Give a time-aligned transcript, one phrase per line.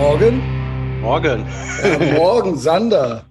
[0.00, 0.40] Morgen?
[1.02, 1.46] Morgen.
[1.82, 3.26] Ja, morgen, Sander.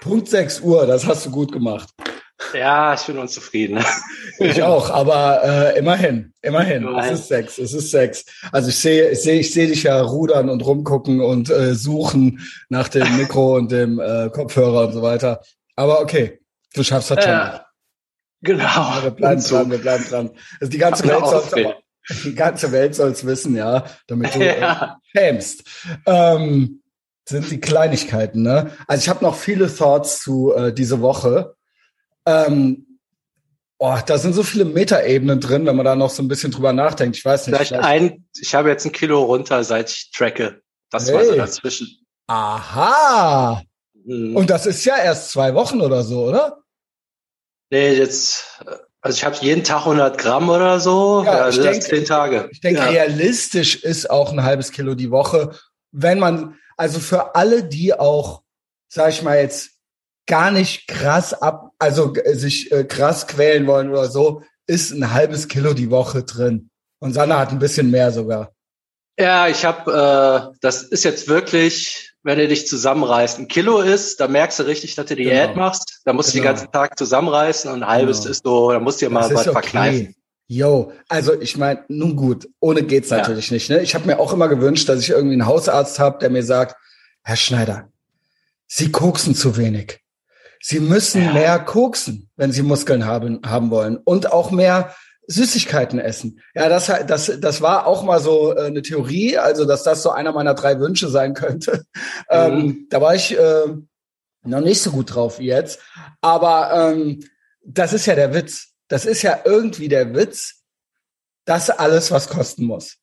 [0.00, 1.88] Punkt 6 Uhr, das hast du gut gemacht.
[2.54, 3.84] Ja, ich bin unzufrieden.
[4.38, 5.42] Ich auch, aber
[5.74, 7.12] äh, immerhin, immerhin, immerhin.
[7.12, 8.24] Es ist sechs, es ist sechs.
[8.52, 12.40] Also ich sehe, ich sehe, ich sehe dich ja rudern und rumgucken und äh, suchen
[12.68, 15.40] nach dem Mikro und dem äh, Kopfhörer und so weiter.
[15.74, 16.38] Aber okay,
[16.72, 17.60] du schaffst das schon.
[18.42, 18.62] Genau.
[18.62, 20.30] Ja, wir bleiben dran, wir bleiben dran.
[20.60, 21.74] Also die ganze Welt soll
[22.24, 24.98] die ganze Welt soll's wissen, ja, damit du ja.
[25.14, 25.64] äh, schämst.
[26.06, 26.82] Ähm,
[27.28, 28.72] sind die Kleinigkeiten, ne?
[28.86, 31.54] Also ich habe noch viele Thoughts zu äh, diese Woche.
[32.26, 32.98] Ähm,
[33.78, 36.72] oh, da sind so viele Metaebenen drin, wenn man da noch so ein bisschen drüber
[36.72, 37.16] nachdenkt.
[37.16, 37.56] Ich weiß nicht.
[37.56, 40.62] Vielleicht, vielleicht ein, ich habe jetzt ein Kilo runter, seit ich tracke.
[40.90, 41.14] Das hey.
[41.14, 42.06] war so dazwischen.
[42.26, 43.62] Aha.
[44.04, 44.36] Hm.
[44.36, 46.58] Und das ist ja erst zwei Wochen oder so, oder?
[47.70, 48.60] Nee, jetzt,
[49.02, 51.24] also ich habe jeden Tag 100 Gramm oder so.
[51.24, 52.48] Ja, also ich denke, zehn Tage.
[52.52, 52.88] Ich denke, ja.
[52.88, 55.50] realistisch ist auch ein halbes Kilo die Woche,
[55.90, 58.42] wenn man, also für alle, die auch,
[58.88, 59.72] sag ich mal jetzt,
[60.26, 65.48] gar nicht krass ab, also sich äh, krass quälen wollen oder so, ist ein halbes
[65.48, 66.70] Kilo die Woche drin.
[67.00, 68.52] Und Sanna hat ein bisschen mehr sogar.
[69.18, 74.20] Ja, ich habe, äh, das ist jetzt wirklich, wenn du dich zusammenreißt, ein Kilo ist,
[74.20, 75.66] da merkst du richtig, dass du Diät genau.
[75.66, 76.00] machst.
[76.04, 76.42] Da musst genau.
[76.42, 78.30] du den ganzen Tag zusammenreißen und ein halbes genau.
[78.30, 79.52] ist so, da musst du dir mal das was okay.
[79.52, 80.14] verkneifen.
[80.46, 83.18] Yo, also ich meine, nun gut, ohne geht's ja.
[83.18, 83.70] natürlich nicht.
[83.70, 83.80] Ne?
[83.80, 86.76] Ich habe mir auch immer gewünscht, dass ich irgendwie einen Hausarzt habe, der mir sagt,
[87.22, 87.88] Herr Schneider,
[88.66, 90.00] Sie koksen zu wenig.
[90.60, 91.32] Sie müssen ja.
[91.32, 94.94] mehr koksen, wenn Sie Muskeln haben, haben wollen und auch mehr
[95.26, 96.40] Süßigkeiten essen.
[96.54, 100.10] Ja, das, das, das war auch mal so äh, eine Theorie, also dass das so
[100.10, 101.84] einer meiner drei Wünsche sein könnte.
[101.94, 102.02] Mhm.
[102.30, 103.66] Ähm, da war ich äh,
[104.44, 105.80] noch nicht so gut drauf wie jetzt.
[106.20, 107.20] Aber ähm,
[107.64, 108.72] das ist ja der Witz.
[108.88, 110.62] Das ist ja irgendwie der Witz,
[111.44, 112.96] dass alles was kosten muss.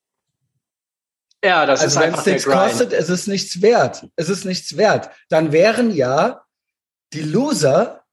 [1.44, 4.08] Ja, das also ist einfach wenn es nichts kostet, es ist nichts wert.
[4.18, 5.10] Es ist nichts wert.
[5.30, 6.44] Dann wären ja
[7.14, 8.04] die Loser,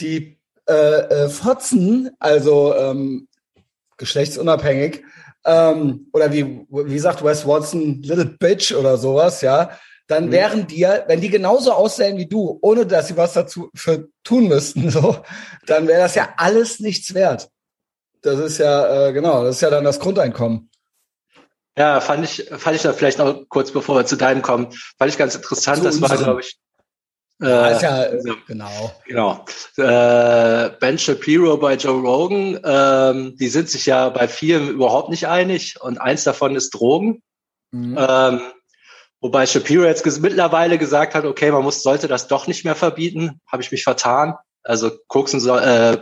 [0.00, 3.28] die äh, äh, Fotzen, also ähm,
[4.02, 5.04] geschlechtsunabhängig,
[5.44, 9.70] ähm, oder wie, wie sagt Wes Watson, Little Bitch oder sowas, ja,
[10.08, 10.32] dann mhm.
[10.32, 14.08] wären die ja, wenn die genauso aussehen wie du, ohne dass sie was dazu für
[14.24, 15.18] tun müssten, so,
[15.66, 17.48] dann wäre das ja alles nichts wert.
[18.22, 20.68] Das ist ja, äh, genau, das ist ja dann das Grundeinkommen.
[21.78, 25.10] Ja, fand ich, fand ich da vielleicht noch kurz bevor wir zu deinem kommen, fand
[25.10, 25.78] ich ganz interessant.
[25.78, 26.58] Zu das war, glaube ich,
[27.48, 28.92] ja, ist ja, äh, genau.
[29.06, 29.44] Genau.
[29.76, 35.26] Äh, ben Shapiro bei Joe Rogan, ähm, die sind sich ja bei vielen überhaupt nicht
[35.26, 37.22] einig und eins davon ist Drogen.
[37.72, 37.98] Mhm.
[37.98, 38.40] Ähm,
[39.20, 42.76] wobei Shapiro jetzt ges mittlerweile gesagt hat, okay, man muss, sollte das doch nicht mehr
[42.76, 43.40] verbieten.
[43.50, 44.34] Habe ich mich vertan.
[44.62, 45.98] Also Koksen soll, äh,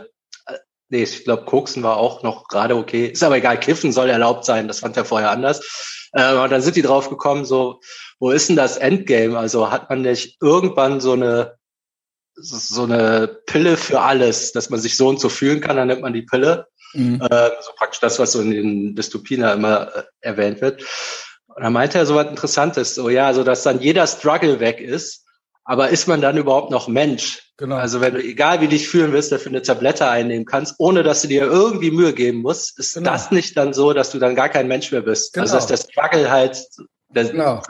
[0.89, 3.07] nee, ich glaube, Koksen war auch noch gerade okay.
[3.07, 4.67] Ist aber egal, Kiffen soll erlaubt sein.
[4.67, 6.00] Das fand er vorher anders.
[6.13, 7.79] Äh, und dann sind die drauf gekommen, so,
[8.19, 9.37] wo ist denn das Endgame?
[9.37, 11.55] Also hat man nicht irgendwann so eine
[12.35, 16.01] so eine Pille für alles, dass man sich so und so fühlen kann, dann nimmt
[16.01, 16.67] man die Pille.
[16.93, 17.21] Mhm.
[17.21, 20.83] Äh, so praktisch das, was so in den Dystopien immer äh, erwähnt wird.
[21.47, 24.79] Und dann meinte er so was Interessantes, so ja, so dass dann jeder Struggle weg
[24.79, 25.25] ist,
[25.63, 27.50] aber ist man dann überhaupt noch Mensch?
[27.61, 27.75] Genau.
[27.75, 31.21] Also wenn du, egal wie dich fühlen willst, dafür eine Tablette einnehmen kannst, ohne dass
[31.21, 33.11] du dir irgendwie Mühe geben musst, ist genau.
[33.11, 35.37] das nicht dann so, dass du dann gar kein Mensch mehr bist.
[35.37, 35.61] Also, genau.
[35.61, 36.65] Also dass der Struggle halt
[37.09, 37.61] der, genau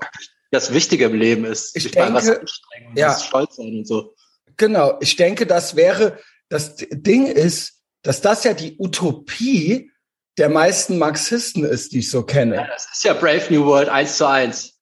[0.50, 1.76] das Wichtige im Leben ist.
[1.76, 4.16] Ich denke, was anstrengen, ja, stolz sein und so.
[4.56, 9.92] Genau, ich denke, das wäre, das Ding ist, dass das ja die Utopie
[10.38, 12.56] der meisten Marxisten ist, die ich so kenne.
[12.56, 14.80] Ja, das ist ja Brave New World eins zu eins.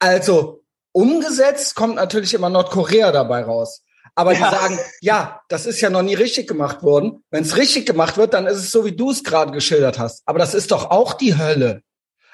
[0.00, 3.84] Also, umgesetzt kommt natürlich immer Nordkorea dabei raus.
[4.14, 4.38] Aber ja.
[4.38, 7.24] die sagen, ja, das ist ja noch nie richtig gemacht worden.
[7.30, 10.22] Wenn es richtig gemacht wird, dann ist es so, wie du es gerade geschildert hast.
[10.26, 11.82] Aber das ist doch auch die Hölle.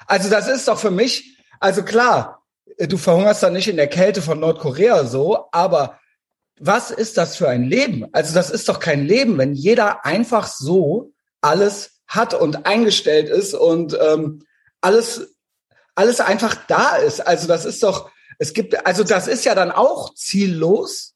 [0.05, 2.43] Also das ist doch für mich, also klar,
[2.77, 5.99] du verhungerst dann nicht in der Kälte von Nordkorea so, aber
[6.59, 8.07] was ist das für ein Leben?
[8.11, 13.53] Also das ist doch kein Leben, wenn jeder einfach so alles hat und eingestellt ist
[13.53, 14.43] und ähm,
[14.81, 15.29] alles
[15.99, 17.19] alles einfach da ist.
[17.19, 21.13] Also das ist doch, es gibt, also das ist ja dann auch ziellos.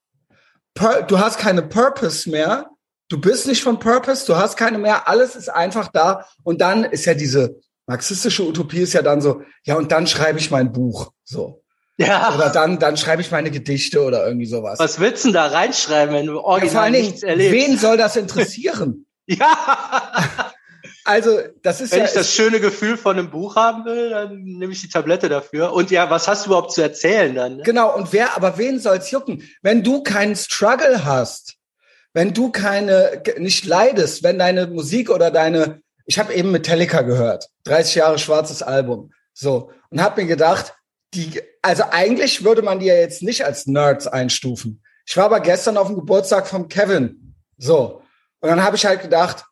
[0.75, 2.69] Du hast keine Purpose mehr.
[3.09, 5.07] Du bist nicht von Purpose, du hast keine mehr.
[5.07, 6.25] Alles ist einfach da.
[6.43, 10.39] Und dann ist ja diese Marxistische Utopie ist ja dann so, ja, und dann schreibe
[10.39, 11.11] ich mein Buch.
[11.23, 11.63] So.
[11.97, 12.33] Ja.
[12.33, 14.79] Oder dann, dann schreibe ich meine Gedichte oder irgendwie sowas.
[14.79, 17.53] Was willst du denn da reinschreiben, wenn du original ja, vor allen nichts erlebst?
[17.53, 19.05] Wen soll das interessieren?
[19.25, 20.52] ja.
[21.05, 24.41] Also, das ist Wenn ja, ich das schöne Gefühl von einem Buch haben will, dann
[24.41, 25.73] nehme ich die Tablette dafür.
[25.73, 27.57] Und ja, was hast du überhaupt zu erzählen dann?
[27.57, 27.63] Ne?
[27.63, 27.95] Genau.
[27.95, 29.43] Und wer, aber wen soll's jucken?
[29.61, 31.55] Wenn du keinen Struggle hast,
[32.13, 37.49] wenn du keine, nicht leidest, wenn deine Musik oder deine, ich habe eben Metallica gehört,
[37.65, 40.73] 30 Jahre schwarzes Album, so, und habe mir gedacht,
[41.13, 44.81] die, also eigentlich würde man die ja jetzt nicht als Nerds einstufen.
[45.05, 47.35] Ich war aber gestern auf dem Geburtstag von Kevin.
[47.57, 48.01] So.
[48.39, 49.45] Und dann habe ich halt gedacht,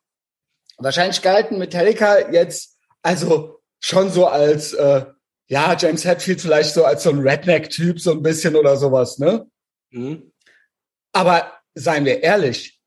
[0.84, 5.06] wahrscheinlich galten Metallica jetzt also schon so als, äh,
[5.48, 9.46] ja, James Hetfield vielleicht so als so ein Redneck-Typ, so ein bisschen oder sowas, ne?
[9.92, 10.32] Mhm.
[11.14, 12.80] Aber seien wir ehrlich,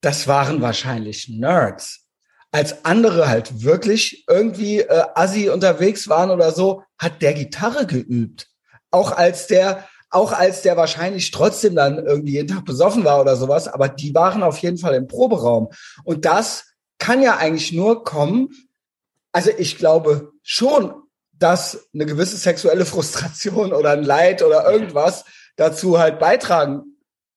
[0.00, 2.06] das waren wahrscheinlich Nerds.
[2.50, 8.48] Als andere halt wirklich irgendwie äh, assi unterwegs waren oder so, hat der Gitarre geübt.
[8.90, 13.36] Auch als der, auch als der wahrscheinlich trotzdem dann irgendwie jeden Tag besoffen war oder
[13.36, 15.68] sowas, aber die waren auf jeden Fall im Proberaum.
[16.04, 16.64] Und das
[16.98, 18.50] kann ja eigentlich nur kommen.
[19.32, 20.94] Also ich glaube schon,
[21.32, 25.24] dass eine gewisse sexuelle Frustration oder ein Leid oder irgendwas
[25.56, 26.96] dazu halt beitragen.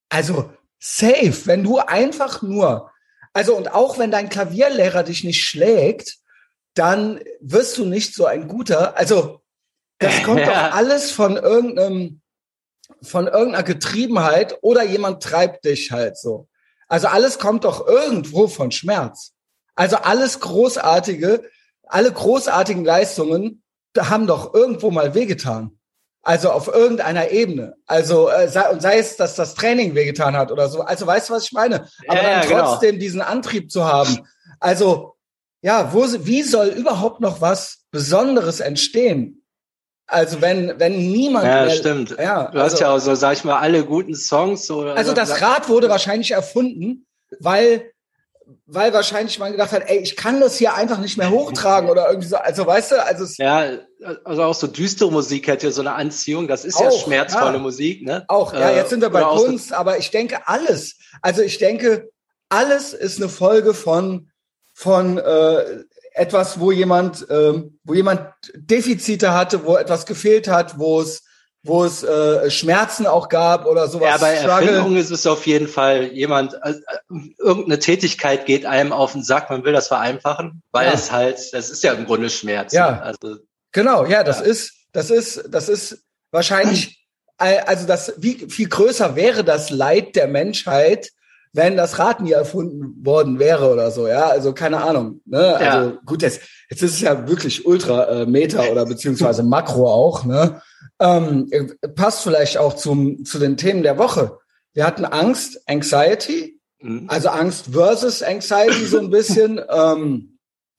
[0.09, 2.91] Also safe, wenn du einfach nur,
[3.33, 6.17] also und auch wenn dein Klavierlehrer dich nicht schlägt,
[6.73, 9.41] dann wirst du nicht so ein guter, also
[9.99, 10.47] das kommt ja.
[10.47, 12.21] doch alles von irgendeinem,
[13.01, 16.47] von irgendeiner Getriebenheit oder jemand treibt dich halt so.
[16.87, 19.33] Also alles kommt doch irgendwo von Schmerz.
[19.81, 21.41] Also alles Großartige,
[21.87, 23.63] alle großartigen Leistungen
[23.97, 25.71] haben doch irgendwo mal wehgetan.
[26.21, 27.73] Also auf irgendeiner Ebene.
[27.87, 30.81] Also äh, sei, und sei es, dass das Training wehgetan hat oder so.
[30.81, 31.87] Also weißt du, was ich meine?
[32.07, 32.59] Aber ja, dann genau.
[32.59, 32.99] trotzdem genau.
[32.99, 34.19] diesen Antrieb zu haben.
[34.59, 35.15] Also
[35.63, 39.43] ja, wo, wie soll überhaupt noch was Besonderes entstehen?
[40.05, 43.33] Also wenn wenn niemand ja mehr, stimmt ja du hast also, ja auch so sag
[43.33, 47.07] ich mal alle guten Songs oder also das Rad wurde wahrscheinlich erfunden
[47.39, 47.90] weil
[48.65, 52.07] weil wahrscheinlich man gedacht hat, ey, ich kann das hier einfach nicht mehr hochtragen oder
[52.09, 52.37] irgendwie so.
[52.37, 53.77] Also weißt du, also es ja,
[54.23, 56.47] also auch so düstere Musik hat ja so eine Anziehung.
[56.47, 57.59] Das ist auch, ja schmerzvolle ja.
[57.59, 58.25] Musik, ne?
[58.27, 58.71] Auch, ja.
[58.71, 60.97] Jetzt sind wir bei Kunst, aber ich denke alles.
[61.21, 62.09] Also ich denke,
[62.49, 64.29] alles ist eine Folge von
[64.73, 65.83] von äh,
[66.13, 68.21] etwas, wo jemand, äh, wo jemand
[68.55, 71.23] Defizite hatte, wo etwas gefehlt hat, wo es
[71.63, 74.09] wo es äh, Schmerzen auch gab oder sowas.
[74.09, 76.73] Ja, bei Erfindung ist es auf jeden Fall jemand, äh,
[77.37, 80.93] irgendeine Tätigkeit geht einem auf den Sack, man will das vereinfachen, weil ja.
[80.93, 82.73] es halt, das ist ja im Grunde Schmerz.
[82.73, 83.01] Ja, ne?
[83.03, 83.37] also,
[83.71, 84.45] genau, ja, das ja.
[84.45, 87.05] ist, das ist, das ist wahrscheinlich,
[87.37, 91.11] also das, wie viel größer wäre das Leid der Menschheit,
[91.53, 95.89] wenn das Rad nie erfunden worden wäre oder so, ja, also keine Ahnung, ne, also
[95.89, 95.97] ja.
[96.05, 100.61] gut, jetzt, jetzt ist es ja wirklich ultra äh, Meta oder beziehungsweise Makro auch, ne,
[100.99, 101.51] ähm,
[101.95, 104.37] passt vielleicht auch zum, zu den Themen der Woche.
[104.73, 107.05] Wir hatten Angst, Anxiety, mhm.
[107.07, 109.59] also Angst versus Anxiety so ein bisschen.
[109.69, 110.37] ähm,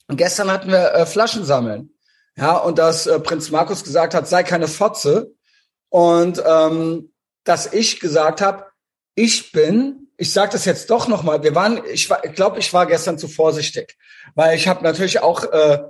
[0.09, 1.91] gestern hatten wir äh, Flaschen sammeln.
[2.37, 5.35] Ja, und dass äh, Prinz Markus gesagt hat, sei keine Fotze.
[5.91, 7.13] Und ähm,
[7.45, 8.67] dass ich gesagt habe,
[9.15, 12.73] ich bin, ich sage das jetzt doch nochmal, wir waren, ich, war, ich glaube, ich
[12.73, 13.97] war gestern zu vorsichtig,
[14.37, 15.83] weil ich habe natürlich auch äh,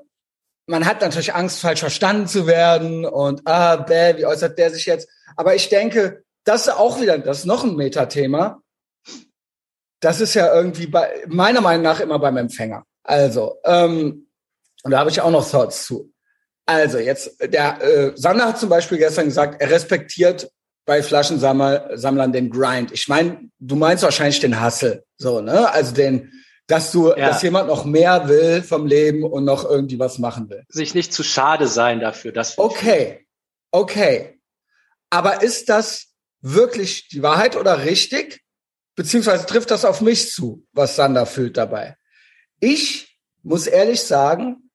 [0.67, 4.87] man hat natürlich Angst, falsch verstanden zu werden und ah, bäh, wie äußert der sich
[4.87, 5.07] jetzt?
[5.37, 8.63] Aber ich denke, das ist auch wieder, das ist noch ein Metathema.
[10.01, 12.87] Das ist ja irgendwie bei, meiner Meinung nach immer beim Empfänger.
[13.03, 14.29] Also, ähm,
[14.83, 16.11] und da habe ich auch noch Thoughts zu.
[16.65, 20.51] Also, jetzt, der äh, Sander hat zum Beispiel gestern gesagt, er respektiert
[20.85, 22.93] bei Flaschensammlern den Grind.
[22.93, 25.71] Ich meine, du meinst wahrscheinlich den Hustle, so, ne?
[25.71, 26.33] Also den,
[26.67, 27.29] dass du, ja.
[27.29, 30.65] dass jemand noch mehr will vom Leben und noch irgendwie was machen will.
[30.69, 32.59] Sich nicht zu schade sein dafür, das.
[32.59, 33.27] Okay,
[33.71, 34.41] okay.
[35.11, 36.09] Aber ist das
[36.41, 38.41] wirklich die Wahrheit oder richtig?
[38.95, 41.97] Beziehungsweise trifft das auf mich zu, was Sander fühlt dabei?
[42.61, 44.71] Ich muss ehrlich sagen,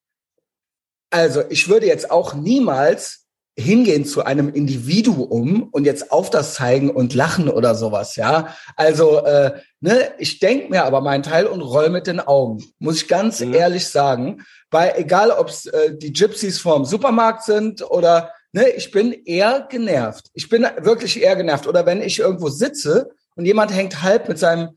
[1.09, 3.26] also ich würde jetzt auch niemals
[3.59, 8.55] hingehen zu einem Individuum und jetzt auf das zeigen und lachen oder sowas, ja.
[8.75, 13.01] Also, äh, ne, ich denk mir aber meinen Teil und roll mit den Augen, muss
[13.01, 13.55] ich ganz mhm.
[13.55, 14.45] ehrlich sagen.
[14.69, 19.65] Bei egal, ob es äh, die Gypsies vorm Supermarkt sind oder ne, ich bin eher
[19.67, 20.27] genervt.
[20.33, 21.65] Ich bin wirklich eher genervt.
[21.65, 24.75] Oder wenn ich irgendwo sitze und jemand hängt halb mit seinem,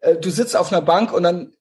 [0.00, 1.52] äh, du sitzt auf einer Bank und dann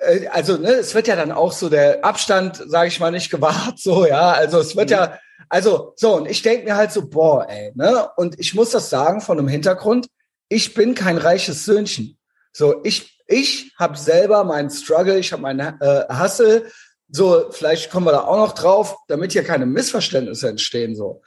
[0.00, 3.30] äh, also ne, es wird ja dann auch so der Abstand, sage ich mal, nicht
[3.30, 4.30] gewahrt, so ja.
[4.30, 4.96] Also es wird mhm.
[4.96, 5.18] ja
[5.52, 8.08] also, so, und ich denke mir halt so, boah, ey, ne?
[8.16, 10.06] Und ich muss das sagen von einem Hintergrund,
[10.48, 12.16] ich bin kein reiches Söhnchen.
[12.54, 16.72] So, ich, ich habe selber meinen Struggle, ich habe meinen äh, Hustle.
[17.10, 20.96] So, vielleicht kommen wir da auch noch drauf, damit hier keine Missverständnisse entstehen.
[20.96, 21.20] So,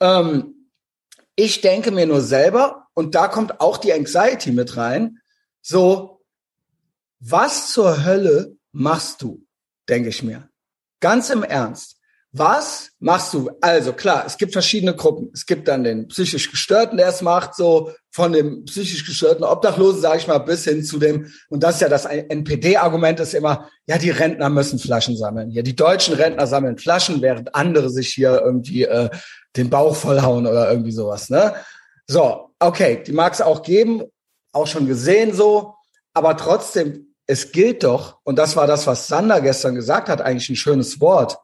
[0.00, 0.68] ähm,
[1.34, 5.20] ich denke mir nur selber, und da kommt auch die Anxiety mit rein.
[5.62, 6.20] So,
[7.18, 9.46] was zur Hölle machst du?
[9.88, 10.50] Denke ich mir.
[11.00, 11.99] Ganz im Ernst
[12.32, 13.50] Was machst du?
[13.60, 15.30] Also klar, es gibt verschiedene Gruppen.
[15.34, 20.00] Es gibt dann den psychisch Gestörten, der es macht, so von dem psychisch gestörten Obdachlosen,
[20.00, 23.68] sage ich mal, bis hin zu dem, und das ist ja das NPD-Argument, ist immer,
[23.86, 25.50] ja, die Rentner müssen Flaschen sammeln.
[25.50, 29.10] Ja, die deutschen Rentner sammeln Flaschen, während andere sich hier irgendwie äh,
[29.56, 31.30] den Bauch vollhauen oder irgendwie sowas.
[31.30, 31.54] Ne?
[32.06, 34.02] So, okay, die mag es auch geben,
[34.52, 35.74] auch schon gesehen so,
[36.14, 40.48] aber trotzdem, es gilt doch, und das war das, was Sander gestern gesagt hat, eigentlich
[40.48, 41.38] ein schönes Wort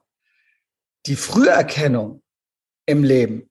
[1.06, 2.22] die Früherkennung
[2.86, 3.48] im Leben.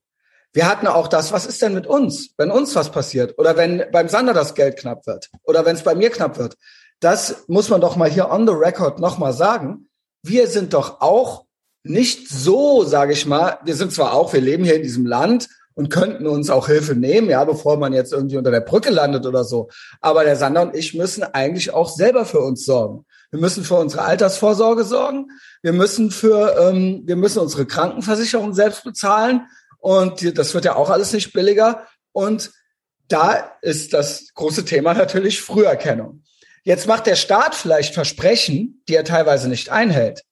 [0.52, 3.84] Wir hatten auch das, was ist denn mit uns, wenn uns was passiert oder wenn
[3.92, 6.56] beim Sander das Geld knapp wird oder wenn es bei mir knapp wird.
[7.00, 9.88] Das muss man doch mal hier on the record nochmal sagen.
[10.22, 11.44] Wir sind doch auch
[11.82, 15.48] nicht so, sage ich mal, wir sind zwar auch, wir leben hier in diesem Land
[15.74, 19.26] und könnten uns auch Hilfe nehmen, ja, bevor man jetzt irgendwie unter der Brücke landet
[19.26, 19.68] oder so.
[20.00, 23.04] Aber der Sander und ich müssen eigentlich auch selber für uns sorgen.
[23.30, 25.30] Wir müssen für unsere Altersvorsorge sorgen.
[25.62, 29.46] Wir müssen für, ähm, wir müssen unsere Krankenversicherung selbst bezahlen.
[29.78, 31.86] Und das wird ja auch alles nicht billiger.
[32.12, 32.50] Und
[33.08, 36.22] da ist das große Thema natürlich Früherkennung.
[36.62, 40.22] Jetzt macht der Staat vielleicht Versprechen, die er teilweise nicht einhält.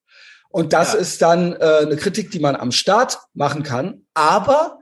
[0.48, 1.00] Und das ja.
[1.00, 4.06] ist dann äh, eine Kritik, die man am Staat machen kann.
[4.14, 4.78] Aber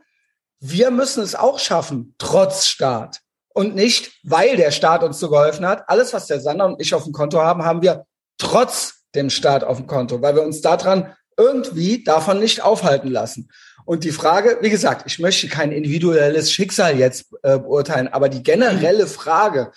[0.60, 3.21] wir müssen es auch schaffen, trotz Staat.
[3.54, 5.88] Und nicht, weil der Staat uns so geholfen hat.
[5.88, 8.06] Alles, was der Sander und ich auf dem Konto haben, haben wir
[8.38, 13.50] trotz dem Staat auf dem Konto, weil wir uns daran irgendwie davon nicht aufhalten lassen.
[13.84, 18.42] Und die Frage, wie gesagt, ich möchte kein individuelles Schicksal jetzt äh, beurteilen, aber die
[18.42, 19.72] generelle Frage,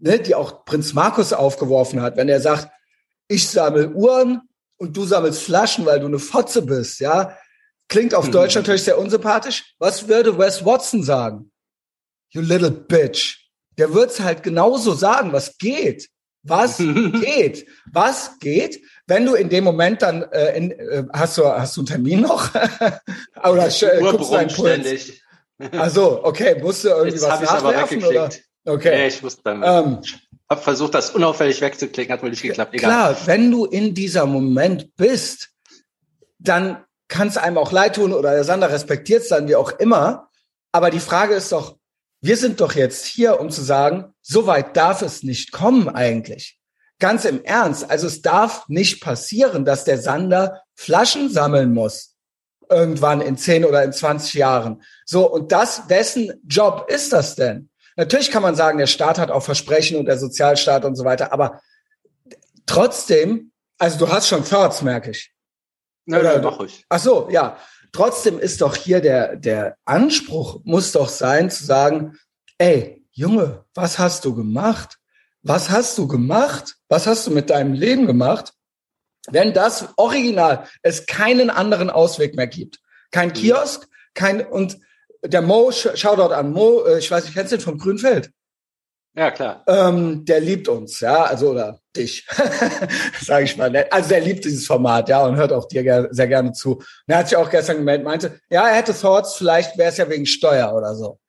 [0.00, 2.68] ne, die auch Prinz Markus aufgeworfen hat, wenn er sagt,
[3.28, 4.42] ich sammle Uhren
[4.76, 7.36] und du sammelst Flaschen, weil du eine Fotze bist, ja,
[7.88, 9.74] klingt auf Deutsch natürlich sehr unsympathisch.
[9.78, 11.50] Was würde Wes Watson sagen?
[12.34, 13.48] You little bitch.
[13.78, 16.08] Der wird's halt genauso sagen, was geht.
[16.42, 17.66] Was geht?
[17.92, 18.80] Was geht?
[19.06, 22.20] Wenn du in dem Moment dann äh, in, äh, hast du hast du einen Termin
[22.20, 22.54] noch
[23.42, 25.12] oder äh, guckst du deinen Puls?
[25.72, 28.28] Also okay, musst du irgendwie Jetzt was nachwerfen oder?
[28.66, 28.96] Okay.
[28.96, 29.62] Nee, ich muss dann.
[29.62, 29.98] Ähm,
[30.48, 32.74] hab versucht, das unauffällig wegzuklicken, hat wohl nicht geklappt.
[32.74, 32.90] Egal.
[32.90, 35.50] Klar, wenn du in dieser Moment bist,
[36.38, 39.70] dann kann es einem auch leid tun oder der Sander respektiert es dann wie auch
[39.78, 40.30] immer.
[40.72, 41.76] Aber die Frage ist doch,
[42.24, 46.58] wir sind doch jetzt hier, um zu sagen, so weit darf es nicht kommen eigentlich.
[46.98, 47.90] Ganz im Ernst.
[47.90, 52.16] Also es darf nicht passieren, dass der Sander Flaschen sammeln muss.
[52.70, 54.82] Irgendwann in 10 oder in 20 Jahren.
[55.04, 57.68] So, und das, wessen Job ist das denn?
[57.94, 61.30] Natürlich kann man sagen, der Staat hat auch Versprechen und der Sozialstaat und so weiter,
[61.30, 61.60] aber
[62.64, 65.30] trotzdem, also du hast schon Thoughts, merke ich.
[66.06, 66.86] Oder, ja, doch ich.
[66.88, 67.58] Ach so, ja.
[67.94, 72.18] Trotzdem ist doch hier der, der Anspruch muss doch sein zu sagen,
[72.58, 74.98] ey, Junge, was hast du gemacht?
[75.42, 76.74] Was hast du gemacht?
[76.88, 78.52] Was hast du mit deinem Leben gemacht?
[79.28, 82.80] Wenn das Original es keinen anderen Ausweg mehr gibt.
[83.12, 83.34] Kein mhm.
[83.34, 84.76] Kiosk, kein, und
[85.22, 88.32] der Mo, Shoutout an Mo, äh, ich weiß nicht, kennst du den vom Grünfeld?
[89.16, 89.62] Ja, klar.
[89.68, 92.26] Ähm, der liebt uns, ja, also oder dich,
[93.20, 93.86] sage ich mal.
[93.90, 96.78] Also der liebt dieses Format, ja, und hört auch dir ger sehr gerne zu.
[96.78, 99.98] Und er hat sich auch gestern gemeldet, meinte, ja, er hätte Thoughts, vielleicht wäre es
[99.98, 101.20] ja wegen Steuer oder so.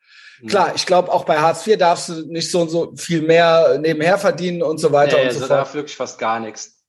[0.41, 0.47] Mhm.
[0.47, 3.77] Klar, ich glaube, auch bei Hartz IV darfst du nicht so und so viel mehr
[3.79, 5.51] nebenher verdienen und so weiter nee, und so fort.
[5.51, 6.79] darf wirklich fast gar nichts.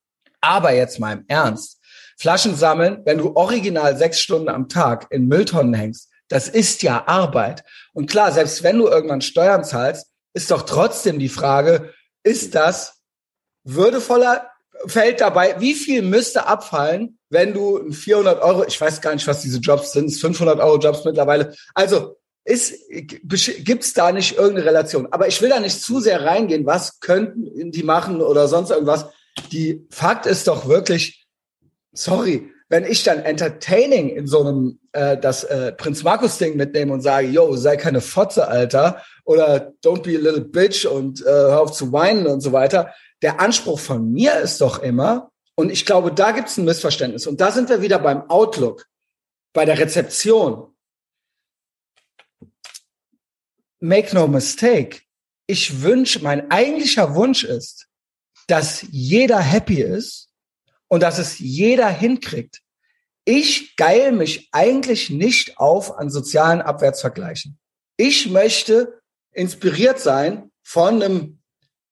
[0.41, 1.79] Aber jetzt mal im Ernst.
[2.19, 7.07] Flaschen sammeln, wenn du original sechs Stunden am Tag in Mülltonnen hängst, das ist ja
[7.07, 7.62] Arbeit.
[7.93, 13.00] Und klar, selbst wenn du irgendwann Steuern zahlst, ist doch trotzdem die Frage, ist das
[13.64, 14.50] würdevoller,
[14.87, 19.40] fällt dabei, wie viel müsste abfallen, wenn du 400 Euro, ich weiß gar nicht, was
[19.40, 21.57] diese Jobs sind, 500 Euro Jobs mittlerweile.
[21.73, 25.09] Also ist, gibt's da nicht irgendeine Relation?
[25.11, 29.07] Aber ich will da nicht zu sehr reingehen, was könnten die machen oder sonst irgendwas.
[29.52, 31.26] Die Fakt ist doch wirklich,
[31.93, 36.92] sorry, wenn ich dann entertaining in so einem äh, das äh, Prinz Markus Ding mitnehme
[36.92, 41.25] und sage, yo, sei keine Fotze, Alter, oder don't be a little bitch und äh,
[41.25, 42.92] hör auf zu weinen und so weiter.
[43.23, 47.26] Der Anspruch von mir ist doch immer, und ich glaube, da gibt es ein Missverständnis.
[47.26, 48.87] Und da sind wir wieder beim Outlook,
[49.54, 50.76] bei der Rezeption.
[53.80, 55.00] Make no mistake.
[55.46, 57.88] Ich wünsche, mein eigentlicher Wunsch ist,
[58.49, 60.25] dass jeder happy ist
[60.88, 62.61] und dass es jeder hinkriegt.
[63.25, 67.59] Ich geil mich eigentlich nicht auf an sozialen Abwärtsvergleichen.
[67.97, 69.00] Ich möchte
[69.33, 71.40] inspiriert sein von einem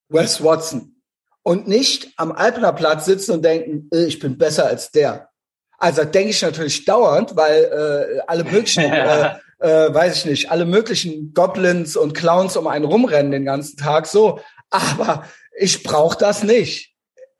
[0.08, 1.02] Wes Watson
[1.42, 5.30] und nicht am Alpener Platz sitzen und denken, äh, ich bin besser als der.
[5.78, 10.64] Also denke ich natürlich dauernd, weil äh, alle möglichen, äh, äh, weiß ich nicht, alle
[10.64, 14.40] möglichen Goblins und Clowns um einen rumrennen den ganzen Tag so.
[14.70, 15.24] Aber
[15.58, 16.93] ich brauche das nicht.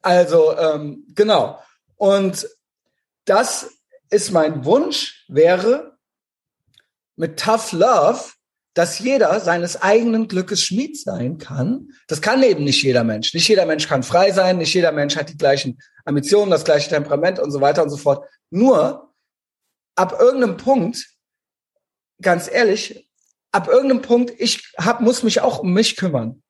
[0.05, 1.59] Also ähm, genau.
[1.97, 2.47] Und
[3.25, 3.71] das
[4.11, 5.97] ist mein Wunsch, wäre
[7.17, 8.21] mit Tough Love,
[8.75, 11.89] dass jeder seines eigenen Glückes Schmied sein kann.
[12.07, 13.33] Das kann eben nicht jeder Mensch.
[13.33, 16.91] Nicht jeder Mensch kann frei sein, nicht jeder Mensch hat die gleichen Ambitionen, das gleiche
[16.91, 18.29] Temperament und so weiter und so fort.
[18.51, 19.15] Nur
[19.95, 21.07] ab irgendeinem Punkt,
[22.21, 23.09] ganz ehrlich,
[23.53, 26.43] ab irgendeinem Punkt, ich hab, muss mich auch um mich kümmern.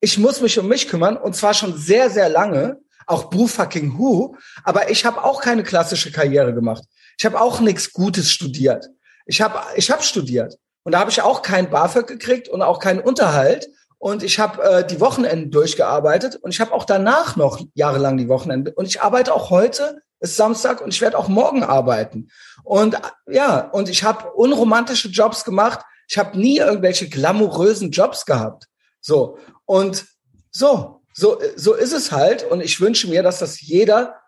[0.00, 3.98] Ich muss mich um mich kümmern und zwar schon sehr, sehr lange, auch Boo fucking
[3.98, 6.84] Who, aber ich habe auch keine klassische Karriere gemacht.
[7.18, 8.88] Ich habe auch nichts Gutes studiert.
[9.26, 10.58] Ich habe ich hab studiert.
[10.84, 13.68] Und da habe ich auch kein BAföG gekriegt und auch keinen Unterhalt.
[13.98, 16.36] Und ich habe äh, die Wochenenden durchgearbeitet.
[16.36, 18.72] Und ich habe auch danach noch jahrelang die Wochenende.
[18.72, 22.28] Und ich arbeite auch heute ist Samstag und ich werde auch morgen arbeiten.
[22.62, 22.96] Und
[23.28, 25.80] ja und ich habe unromantische Jobs gemacht.
[26.08, 28.66] Ich habe nie irgendwelche glamourösen Jobs gehabt.
[29.00, 29.38] So.
[29.66, 30.06] Und
[30.50, 34.20] so so so ist es halt und ich wünsche mir dass das jeder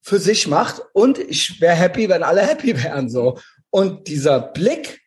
[0.00, 3.38] für sich macht und ich wäre happy wenn alle happy wären so
[3.70, 5.02] und dieser Blick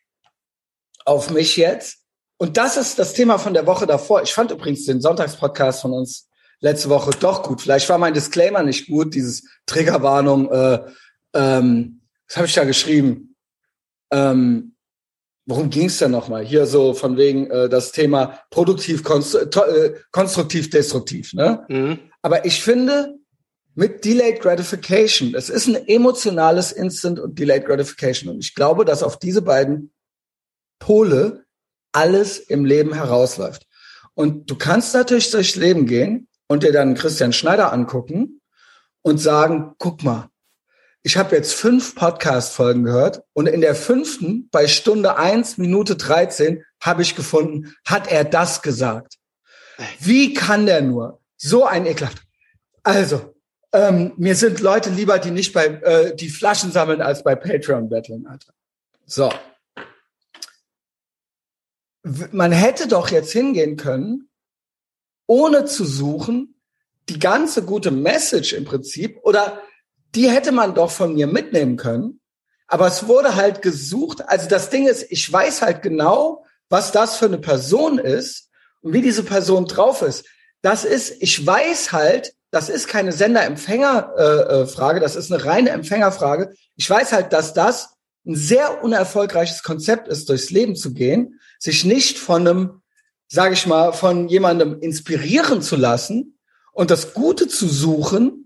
[1.06, 2.00] auf mich jetzt.
[2.36, 4.22] Und das ist das Thema von der Woche davor.
[4.22, 6.28] Ich fand übrigens den Sonntagspodcast von uns
[6.60, 7.62] letzte Woche doch gut.
[7.62, 10.50] Vielleicht war mein Disclaimer nicht gut, dieses Triggerwarnung.
[10.50, 10.80] Äh,
[11.34, 13.36] ähm, was habe ich da geschrieben?
[14.10, 14.75] Ähm,
[15.46, 16.44] worum ging es denn nochmal?
[16.44, 21.32] Hier so von wegen äh, das Thema produktiv, konstru äh, konstruktiv, destruktiv.
[21.32, 21.64] Ne?
[21.68, 21.98] Mhm.
[22.22, 23.16] Aber ich finde,
[23.74, 28.34] mit Delayed Gratification, es ist ein emotionales Instant und Delayed Gratification.
[28.34, 29.92] Und ich glaube, dass auf diese beiden
[30.78, 31.44] Pole
[31.92, 33.66] alles im Leben herausläuft.
[34.14, 38.40] Und du kannst natürlich durchs Leben gehen und dir dann Christian Schneider angucken
[39.02, 40.30] und sagen, guck mal,
[41.06, 46.64] ich habe jetzt fünf Podcast-Folgen gehört und in der fünften, bei Stunde eins Minute 13,
[46.80, 49.14] habe ich gefunden, hat er das gesagt.
[50.00, 51.20] Wie kann der nur?
[51.36, 52.22] So ein Ekelhaft.
[52.82, 53.34] Also,
[53.72, 57.88] ähm, mir sind Leute lieber, die nicht bei, äh, die Flaschen sammeln, als bei Patreon
[57.88, 58.52] betteln, Alter.
[59.04, 59.30] So
[62.32, 64.28] man hätte doch jetzt hingehen können,
[65.26, 66.54] ohne zu suchen,
[67.08, 69.62] die ganze gute Message im Prinzip, oder
[70.16, 72.20] die hätte man doch von mir mitnehmen können.
[72.66, 74.28] Aber es wurde halt gesucht.
[74.28, 78.50] Also das Ding ist, ich weiß halt genau, was das für eine Person ist
[78.80, 80.24] und wie diese Person drauf ist.
[80.62, 86.54] Das ist, ich weiß halt, das ist keine Sender-Empfänger-Frage, äh, das ist eine reine Empfängerfrage.
[86.76, 87.90] Ich weiß halt, dass das
[88.26, 92.82] ein sehr unerfolgreiches Konzept ist, durchs Leben zu gehen, sich nicht von einem,
[93.28, 96.38] sage ich mal, von jemandem inspirieren zu lassen
[96.72, 98.45] und das Gute zu suchen,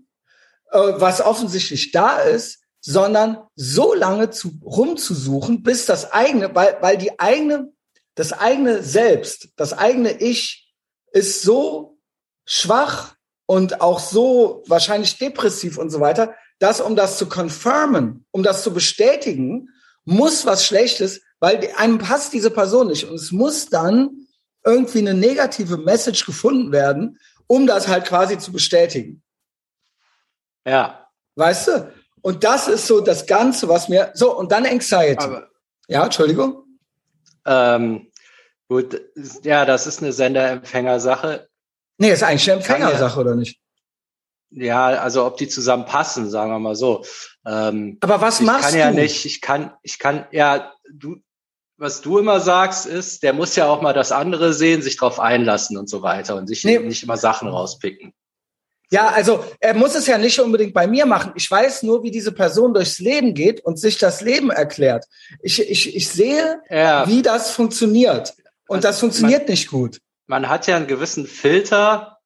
[0.71, 7.19] was offensichtlich da ist, sondern so lange zu, rumzusuchen, bis das eigene, weil, weil die
[7.19, 7.71] eigene,
[8.15, 10.73] das eigene Selbst, das eigene Ich
[11.11, 11.99] ist so
[12.45, 18.43] schwach und auch so wahrscheinlich depressiv und so weiter, dass um das zu confirmen, um
[18.43, 19.69] das zu bestätigen,
[20.05, 23.05] muss was Schlechtes, weil einem passt diese Person nicht.
[23.07, 24.27] Und es muss dann
[24.63, 29.23] irgendwie eine negative Message gefunden werden, um das halt quasi zu bestätigen.
[30.65, 31.07] Ja.
[31.35, 31.93] Weißt du?
[32.21, 35.23] Und das ist so das Ganze, was mir, so, und dann Anxiety.
[35.23, 35.49] Aber,
[35.87, 36.63] ja, Entschuldigung.
[37.45, 38.11] Ähm,
[38.67, 39.01] gut,
[39.43, 41.49] ja, das ist eine Sender-Empfänger-Sache.
[41.97, 43.59] Nee, ist eigentlich eine Empfängersache, ja, oder nicht?
[44.51, 47.05] Ja, also ob die zusammenpassen, sagen wir mal so.
[47.45, 48.77] Ähm, Aber was machst du?
[48.77, 51.17] Ich kann ja nicht, ich kann, ich kann, ja, du,
[51.77, 55.19] was du immer sagst, ist, der muss ja auch mal das andere sehen, sich drauf
[55.19, 56.77] einlassen und so weiter und sich nee.
[56.79, 58.13] nicht immer Sachen rauspicken.
[58.91, 61.31] Ja, also er muss es ja nicht unbedingt bei mir machen.
[61.35, 65.05] Ich weiß nur, wie diese Person durchs Leben geht und sich das Leben erklärt.
[65.41, 67.07] Ich, ich, ich sehe, ja.
[67.07, 68.33] wie das funktioniert.
[68.67, 69.99] Und also das funktioniert man, nicht gut.
[70.27, 72.17] Man hat ja einen gewissen Filter,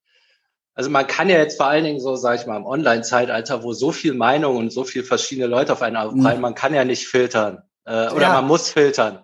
[0.73, 3.73] also man kann ja jetzt vor allen Dingen so, sage ich mal, im Online-Zeitalter, wo
[3.73, 6.41] so viel Meinung und so viel verschiedene Leute auf einen aufprallen, mhm.
[6.41, 7.61] man kann ja nicht filtern.
[7.85, 8.33] Äh, oder ja.
[8.33, 9.23] man muss filtern.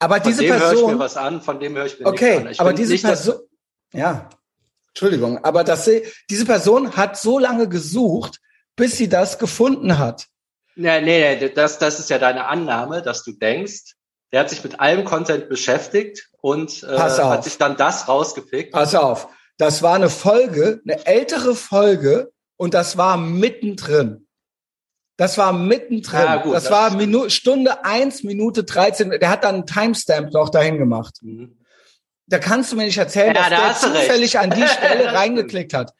[0.00, 0.76] Aber von diese dem Person.
[0.76, 2.46] höre ich mir was an, von dem höre ich mir okay, nichts an.
[2.48, 3.36] Okay, aber diese nicht, Person.
[3.92, 4.28] Ja.
[4.98, 5.88] Entschuldigung, aber das,
[6.28, 8.40] diese Person hat so lange gesucht,
[8.74, 10.26] bis sie das gefunden hat.
[10.74, 13.94] Nee, nee, nee, das, das ist ja deine Annahme, dass du denkst,
[14.32, 18.72] der hat sich mit allem Content beschäftigt und äh, hat sich dann das rausgepickt.
[18.72, 19.28] Pass auf.
[19.56, 24.26] Das war eine Folge, eine ältere Folge und das war mittendrin.
[25.16, 26.20] Das war mittendrin.
[26.20, 29.10] Ja, gut, das, das war Minu Stunde eins Minute 13.
[29.10, 31.18] Der hat dann einen Timestamp noch dahin gemacht.
[31.22, 31.56] Mhm.
[32.28, 34.44] Da kannst du mir nicht erzählen, ja, dass da der zufällig recht.
[34.44, 35.94] an die Stelle reingeklickt hat.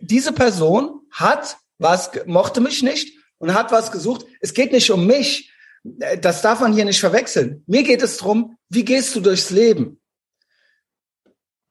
[0.00, 4.26] Diese Person hat was, mochte mich nicht und hat was gesucht.
[4.40, 5.50] Es geht nicht um mich.
[6.18, 7.62] Das darf man hier nicht verwechseln.
[7.66, 10.00] Mir geht es drum, wie gehst du durchs Leben?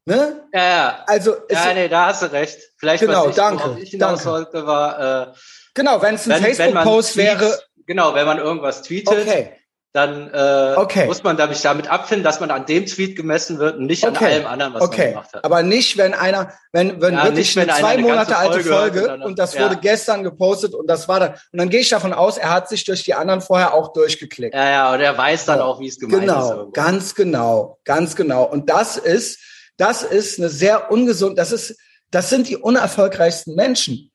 [0.06, 0.48] Ne?
[0.54, 1.04] Ja, ja.
[1.08, 2.60] Also ja, nee, da hast du recht.
[2.78, 3.80] Vielleicht genau, was ich, danke.
[3.82, 4.26] Ich danke.
[4.26, 5.34] wollte, war äh,
[5.74, 9.54] genau, wenn es ein Facebook-Post wäre, Genau, wenn man irgendwas tweetet, okay.
[9.94, 11.06] Dann äh, okay.
[11.06, 14.26] muss man damit, damit abfinden, dass man an dem Tweet gemessen wird und nicht okay.
[14.26, 15.02] an allem anderen, was okay.
[15.02, 15.46] man gemacht hat.
[15.46, 18.62] Aber nicht, wenn einer, wenn, wenn ja, wirklich nicht, wenn eine zwei eine Monate alte
[18.62, 19.62] Folge, Folge und das ja.
[19.62, 21.32] wurde gestern gepostet und das war dann.
[21.52, 24.56] Und dann gehe ich davon aus, er hat sich durch die anderen vorher auch durchgeklickt.
[24.56, 25.64] Ja, ja, und er weiß dann so.
[25.66, 26.50] auch, wie es gemeint genau, ist.
[26.50, 28.44] Genau, ganz genau, ganz genau.
[28.46, 29.40] Und das ist,
[29.78, 31.78] das ist eine sehr ungesund, das ist,
[32.10, 34.12] das sind die unerfolgreichsten Menschen.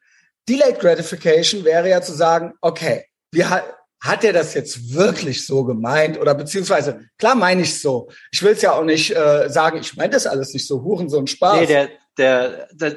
[0.49, 3.63] Delayed Gratification wäre ja zu sagen, okay, wir,
[4.01, 8.11] hat er das jetzt wirklich so gemeint oder beziehungsweise klar meine ich so.
[8.31, 11.09] Ich will es ja auch nicht äh, sagen, ich meine das alles nicht so Huren
[11.09, 11.61] so ein Spaß.
[11.61, 12.97] Nee, der, der, der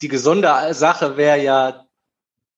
[0.00, 1.86] die gesunde Sache wäre ja,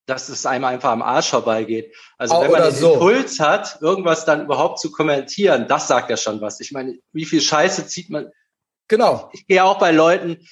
[0.06, 1.94] dass es einem einfach am Arsch vorbeigeht.
[2.18, 2.94] Also wenn man den so.
[2.94, 6.60] Impuls hat, irgendwas dann überhaupt zu kommentieren, das sagt ja schon was.
[6.60, 8.30] Ich meine, wie viel Scheiße zieht man?
[8.88, 9.30] Genau.
[9.32, 10.46] Ich gehe auch bei Leuten,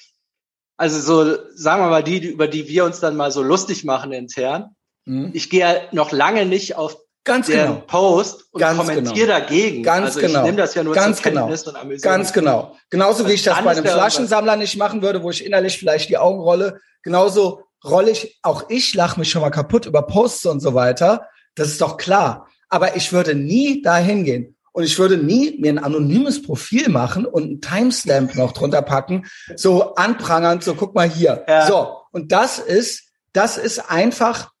[0.77, 4.11] also so, sagen wir mal die, über die wir uns dann mal so lustig machen
[4.11, 4.75] intern.
[5.05, 5.31] Mhm.
[5.33, 7.83] Ich gehe noch lange nicht auf Ganz genau.
[7.87, 9.39] Post und Ganz kommentiere genau.
[9.39, 9.83] dagegen.
[9.83, 10.39] Ganz also genau.
[10.39, 11.41] ich nehme das ja nur Ganz zur genau.
[11.41, 12.75] Kenntnis und amüsiere Ganz genau.
[12.89, 16.17] Genauso wie ich das bei einem Flaschensammler nicht machen würde, wo ich innerlich vielleicht die
[16.17, 16.81] Augen rolle.
[17.01, 21.27] Genauso rolle ich, auch ich lache mich schon mal kaputt über Posts und so weiter.
[21.55, 22.47] Das ist doch klar.
[22.67, 24.57] Aber ich würde nie dahin gehen.
[24.73, 29.27] Und ich würde nie mir ein anonymes Profil machen und einen Timestamp noch drunter packen,
[29.55, 31.45] so anprangernd, so guck mal hier.
[31.47, 31.67] Ja.
[31.67, 31.95] So.
[32.11, 34.52] Und das ist, das ist einfach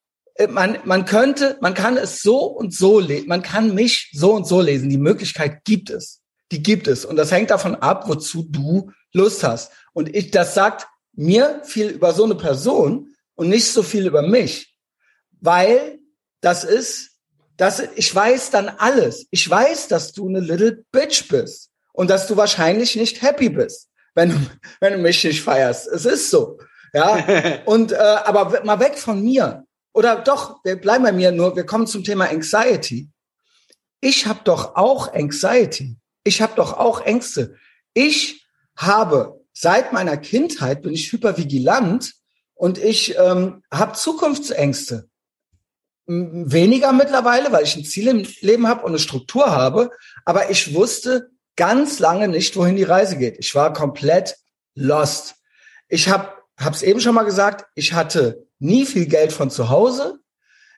[0.49, 4.47] man, man könnte, man kann es so und so lesen, man kann mich so und
[4.47, 4.89] so lesen.
[4.89, 6.21] Die Möglichkeit gibt es.
[6.51, 7.05] Die gibt es.
[7.05, 9.71] Und das hängt davon ab, wozu du Lust hast.
[9.93, 14.21] Und ich, das sagt mir viel über so eine Person und nicht so viel über
[14.21, 14.75] mich.
[15.39, 15.99] Weil
[16.41, 17.11] das ist,
[17.57, 19.27] das, ich weiß dann alles.
[19.29, 23.89] Ich weiß, dass du eine little bitch bist und dass du wahrscheinlich nicht happy bist,
[24.15, 24.35] wenn du,
[24.79, 25.87] wenn du mich nicht feierst.
[25.87, 26.59] Es ist so.
[26.93, 27.61] Ja.
[27.65, 29.65] und, äh, aber mal weg von mir.
[29.93, 33.09] Oder doch, wir bleiben bei mir nur, wir kommen zum Thema Anxiety.
[34.01, 35.95] Ich habe doch auch Anxiety.
[36.23, 37.55] Ich habe doch auch Ängste.
[37.93, 42.13] Ich habe seit meiner Kindheit bin ich hypervigilant
[42.55, 45.09] und ich ähm, habe Zukunftsängste.
[46.05, 49.91] Weniger mittlerweile, weil ich ein Ziel im Leben habe und eine Struktur habe.
[50.25, 53.37] Aber ich wusste ganz lange nicht, wohin die Reise geht.
[53.39, 54.37] Ich war komplett
[54.75, 55.35] lost.
[55.87, 60.19] Ich habe es eben schon mal gesagt, ich hatte nie viel Geld von zu Hause.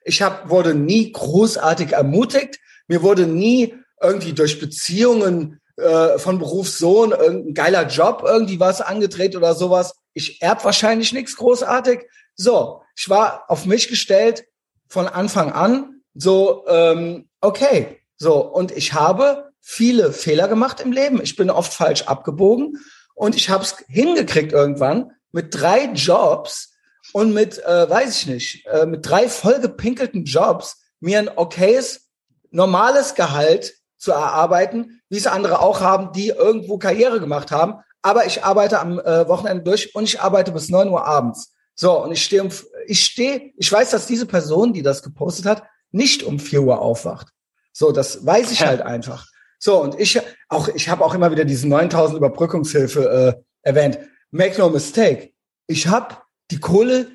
[0.04, 2.60] Ich hab, wurde nie großartig ermutigt.
[2.88, 9.36] Mir wurde nie irgendwie durch Beziehungen äh, von Berufssohn irgendein geiler Job irgendwie was angedreht
[9.36, 9.95] oder sowas.
[10.13, 12.02] Ich erb wahrscheinlich nichts großartig.
[12.36, 14.45] So, ich war auf mich gestellt
[14.88, 16.02] von Anfang an.
[16.13, 18.00] So, ähm, okay.
[18.17, 21.21] So, und ich habe viele Fehler gemacht im Leben.
[21.21, 22.78] Ich bin oft falsch abgebogen
[23.13, 26.75] und ich habe es hingekriegt irgendwann mit drei Jobs
[27.15, 32.10] und mit, äh, weiß ich nicht, äh, mit drei vollgepinkelten Jobs mir ein okayes,
[32.51, 37.75] normales Gehalt zu erarbeiten, wie es andere auch haben, die irgendwo Karriere gemacht haben.
[38.01, 41.54] Aber ich arbeite am äh, Wochenende durch und ich arbeite bis neun Uhr abends.
[41.73, 42.49] So, und ich stehe um,
[42.86, 46.82] ich stehe, ich weiß, dass diese Person, die das gepostet hat, nicht um vier Uhr
[46.82, 47.30] aufwacht.
[47.71, 49.25] So, das weiß ich halt einfach.
[49.58, 53.99] So, und ich auch, ich habe auch immer wieder diese 9000 Überbrückungshilfe äh, erwähnt.
[54.32, 55.32] Make no mistake.
[55.67, 56.17] Ich habe
[56.56, 57.12] die Kohle,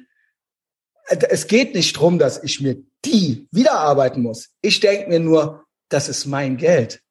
[1.06, 4.50] äh, es geht nicht drum, dass ich mir die wiederarbeiten muss.
[4.60, 7.02] Ich denke mir nur, das ist mein Geld.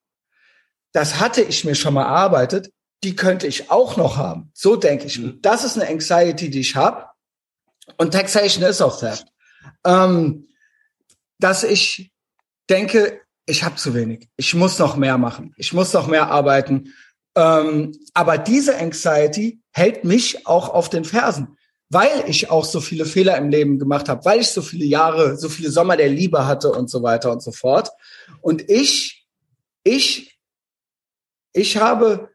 [0.93, 2.71] Das hatte ich mir schon mal erarbeitet,
[3.03, 4.51] die könnte ich auch noch haben.
[4.53, 5.21] So denke ich.
[5.21, 7.05] Und das ist eine Anxiety, die ich habe.
[7.97, 9.25] Und Taxation ist auch Theft.
[9.85, 10.47] Ähm,
[11.39, 12.11] dass ich
[12.69, 14.29] denke, ich habe zu wenig.
[14.35, 15.53] Ich muss noch mehr machen.
[15.57, 16.93] Ich muss noch mehr arbeiten.
[17.35, 21.57] Ähm, aber diese Anxiety hält mich auch auf den Fersen
[21.89, 25.37] weil ich auch so viele Fehler im Leben gemacht habe, weil ich so viele Jahre,
[25.37, 27.89] so viele Sommer der Liebe hatte und so weiter und so fort.
[28.41, 29.27] Und ich,
[29.83, 30.39] ich,
[31.51, 32.29] ich habe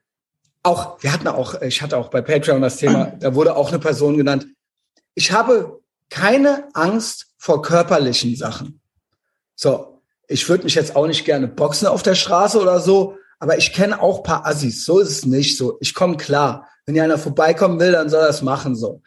[0.64, 3.78] auch, wir hatten auch, ich hatte auch bei Patreon das Thema, da wurde auch eine
[3.78, 4.46] Person genannt.
[5.14, 8.80] Ich habe keine Angst vor körperlichen Sachen.
[9.54, 13.56] So, ich würde mich jetzt auch nicht gerne boxen auf der Straße oder so, aber
[13.56, 14.84] ich kenne auch paar Assis.
[14.84, 15.76] So ist es nicht so.
[15.80, 16.68] Ich komme klar.
[16.86, 19.02] Wenn hier einer vorbeikommen will, dann soll er es machen so.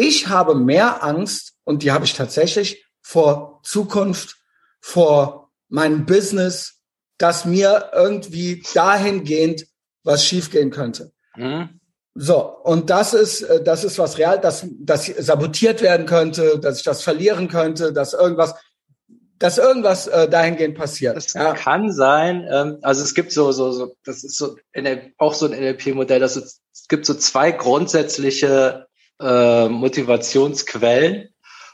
[0.00, 4.36] Ich habe mehr Angst, und die habe ich tatsächlich, vor Zukunft,
[4.80, 6.80] vor meinem Business,
[7.18, 9.66] dass mir irgendwie dahingehend
[10.02, 11.12] was schiefgehen könnte.
[11.36, 11.80] Mhm.
[12.14, 16.78] So, und das ist, äh, das ist was real, dass, dass sabotiert werden könnte, dass
[16.78, 18.54] ich das verlieren könnte, dass irgendwas,
[19.38, 21.14] dass irgendwas äh, dahingehend passiert.
[21.14, 21.52] Das ja.
[21.52, 22.48] kann sein.
[22.50, 24.56] Ähm, also es gibt so, so, so, das ist so
[25.18, 28.86] auch so ein NLP-Modell, dass es, es gibt so zwei grundsätzliche
[29.20, 31.28] äh, Motivationsquellen.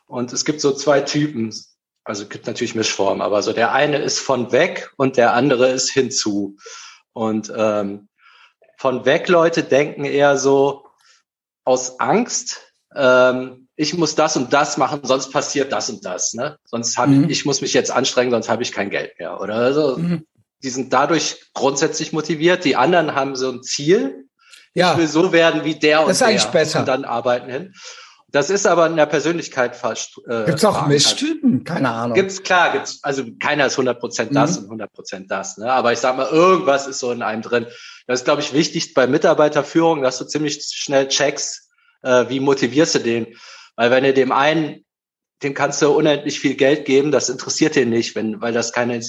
[0.07, 1.55] Und es gibt so zwei Typen.
[2.05, 5.91] also gibt natürlich Mischformen, aber so der eine ist von weg und der andere ist
[5.91, 6.57] hinzu.
[7.13, 8.09] Und ähm,
[8.77, 10.87] von weg Leute denken eher so
[11.65, 12.61] aus Angst,
[12.95, 16.35] ähm, ich muss das und das machen, sonst passiert das und das.
[16.35, 16.59] Ne?
[16.65, 17.25] Sonst habe mhm.
[17.25, 19.41] ich, ich muss mich jetzt anstrengen, sonst habe ich kein Geld mehr.
[19.41, 19.99] Oder so.
[19.99, 20.27] Mhm.
[20.63, 22.65] Die sind dadurch grundsätzlich motiviert.
[22.65, 24.26] Die anderen haben so ein Ziel.
[24.77, 24.93] Ja.
[24.93, 26.29] Ich will so werden wie der und das ist der.
[26.29, 26.81] eigentlich besser.
[26.81, 27.73] Und dann arbeiten hin.
[28.31, 30.21] Das ist aber in der Persönlichkeit fast.
[30.29, 31.65] Äh, gibt's auch Mischtypen?
[31.65, 32.15] Keine Ahnung.
[32.15, 32.99] Gibt's klar, gibt's.
[33.03, 34.65] Also keiner ist 100 Prozent das mhm.
[34.65, 35.57] und 100 Prozent das.
[35.57, 35.73] Ne?
[35.73, 37.67] Aber ich sag mal, irgendwas ist so in einem drin.
[38.07, 41.71] Das ist, glaube ich, wichtig bei Mitarbeiterführung, dass du ziemlich schnell checkst,
[42.03, 43.29] äh, wie motivierst du den.
[43.77, 44.85] Weil wenn du dem einen,
[45.43, 49.01] dem kannst du unendlich viel Geld geben, das interessiert ihn nicht, wenn, weil das keine,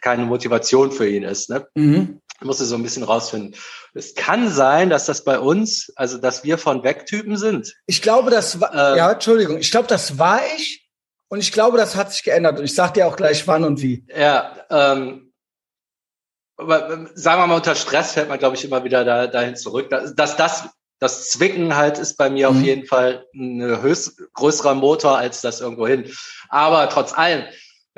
[0.00, 1.50] keine Motivation für ihn ist.
[1.50, 1.66] Ne?
[1.74, 2.20] Mhm.
[2.40, 3.56] Musst du so ein bisschen rausfinden.
[3.94, 7.74] Es kann sein, dass das bei uns, also dass wir von Wegtypen sind.
[7.86, 10.88] Ich glaube, das war, ähm, ja, Entschuldigung, ich glaube, das war ich
[11.28, 13.82] und ich glaube, das hat sich geändert und ich sag dir auch gleich wann und
[13.82, 14.04] wie.
[14.14, 15.32] Ja, ähm,
[16.58, 19.56] aber ähm, sagen wir mal, unter Stress fällt man, glaube ich, immer wieder da, dahin
[19.56, 19.90] zurück.
[19.90, 22.56] Dass, dass das, das Zwicken halt ist bei mir mhm.
[22.56, 26.10] auf jeden Fall ein höchst größerer Motor als das irgendwo hin.
[26.48, 27.44] Aber trotz allem,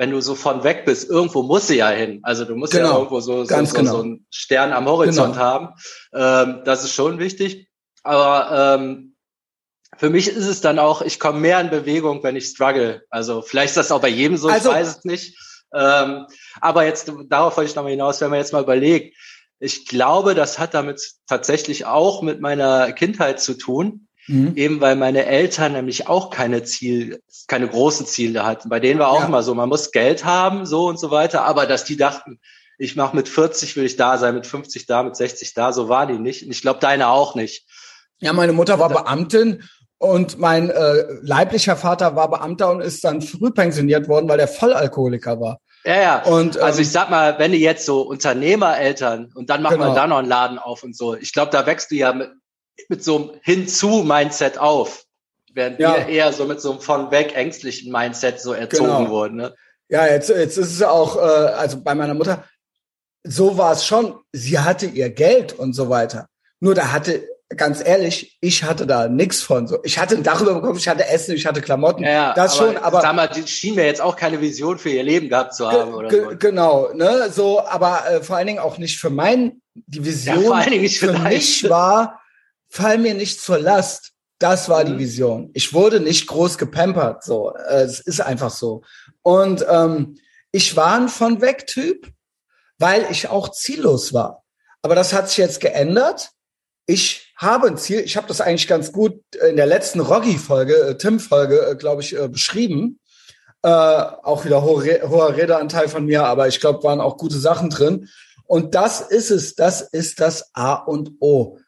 [0.01, 2.21] wenn du so von weg bist, irgendwo musst du ja hin.
[2.23, 2.89] Also du musst genau.
[2.89, 3.91] ja irgendwo so, so, so, genau.
[3.91, 5.45] so einen Stern am Horizont genau.
[5.45, 5.69] haben.
[6.11, 7.69] Ähm, das ist schon wichtig.
[8.01, 9.15] Aber ähm,
[9.97, 13.03] für mich ist es dann auch, ich komme mehr in Bewegung, wenn ich struggle.
[13.11, 15.37] Also vielleicht ist das auch bei jedem so, also, ich weiß es nicht.
[15.71, 16.25] Ähm,
[16.59, 19.15] aber jetzt, darauf wollte ich nochmal hinaus, wenn man jetzt mal überlegt,
[19.59, 24.07] ich glaube, das hat damit tatsächlich auch mit meiner Kindheit zu tun.
[24.31, 24.53] Mhm.
[24.55, 28.69] Eben weil meine Eltern nämlich auch keine Ziel, keine großen Ziele hatten.
[28.69, 29.25] Bei denen war auch ja.
[29.25, 32.39] immer so, man muss Geld haben, so und so weiter, aber dass die dachten,
[32.77, 35.89] ich mache mit 40 will ich da sein, mit 50 da, mit 60 da, so
[35.89, 36.45] war die nicht.
[36.45, 37.65] Und ich glaube, deine auch nicht.
[38.19, 39.63] Ja, meine Mutter war Beamtin
[39.97, 44.47] und mein äh, leiblicher Vater war Beamter und ist dann früh pensioniert worden, weil er
[44.47, 45.59] Vollalkoholiker war.
[45.83, 46.23] Ja, ja.
[46.23, 49.91] Und, also ähm, ich sag mal, wenn du jetzt so Unternehmereltern und dann machen genau.
[49.91, 52.31] wir da noch einen Laden auf und so, ich glaube, da wächst du ja mit,
[52.89, 55.05] mit so einem Hinzu-Mindset auf.
[55.53, 55.95] Während ja.
[55.95, 59.09] wir eher so mit so einem von weg ängstlichen Mindset so erzogen genau.
[59.09, 59.37] wurden.
[59.37, 59.55] Ne?
[59.89, 62.45] Ja, jetzt, jetzt ist es auch, äh, also bei meiner Mutter,
[63.23, 64.15] so war es schon.
[64.31, 66.27] Sie hatte ihr Geld und so weiter.
[66.61, 69.67] Nur da hatte, ganz ehrlich, ich hatte da nichts von.
[69.67, 72.03] So, ich hatte ein Dach über dem Kopf, ich hatte Essen, ich hatte Klamotten.
[72.03, 74.89] Ja, das aber, schon, aber sag mal, die schien mir jetzt auch keine Vision für
[74.89, 76.37] ihr Leben gehabt zu haben oder so.
[76.39, 80.41] Genau, ne, so, aber äh, vor allen Dingen auch nicht für mein die Vision.
[80.41, 82.20] Ja, vor allen Dingen nicht für, für mich war
[82.71, 84.13] fall mir nicht zur Last.
[84.39, 84.99] Das war die mhm.
[84.99, 85.51] Vision.
[85.53, 87.53] Ich wurde nicht groß gepampert, so.
[87.53, 88.81] Äh, es ist einfach so.
[89.21, 90.17] Und ähm,
[90.51, 92.07] ich war ein von weg Typ,
[92.79, 94.43] weil ich auch ziellos war.
[94.81, 96.31] Aber das hat sich jetzt geändert.
[96.87, 97.99] Ich habe ein Ziel.
[97.99, 102.17] Ich habe das eigentlich ganz gut in der letzten Roggi-Folge, äh, Tim-Folge, äh, glaube ich,
[102.29, 102.99] beschrieben.
[103.63, 107.69] Äh, auch wieder hoher, hoher Redeanteil von mir, aber ich glaube, waren auch gute Sachen
[107.69, 108.09] drin.
[108.45, 109.53] Und das ist es.
[109.53, 111.59] Das ist das A und O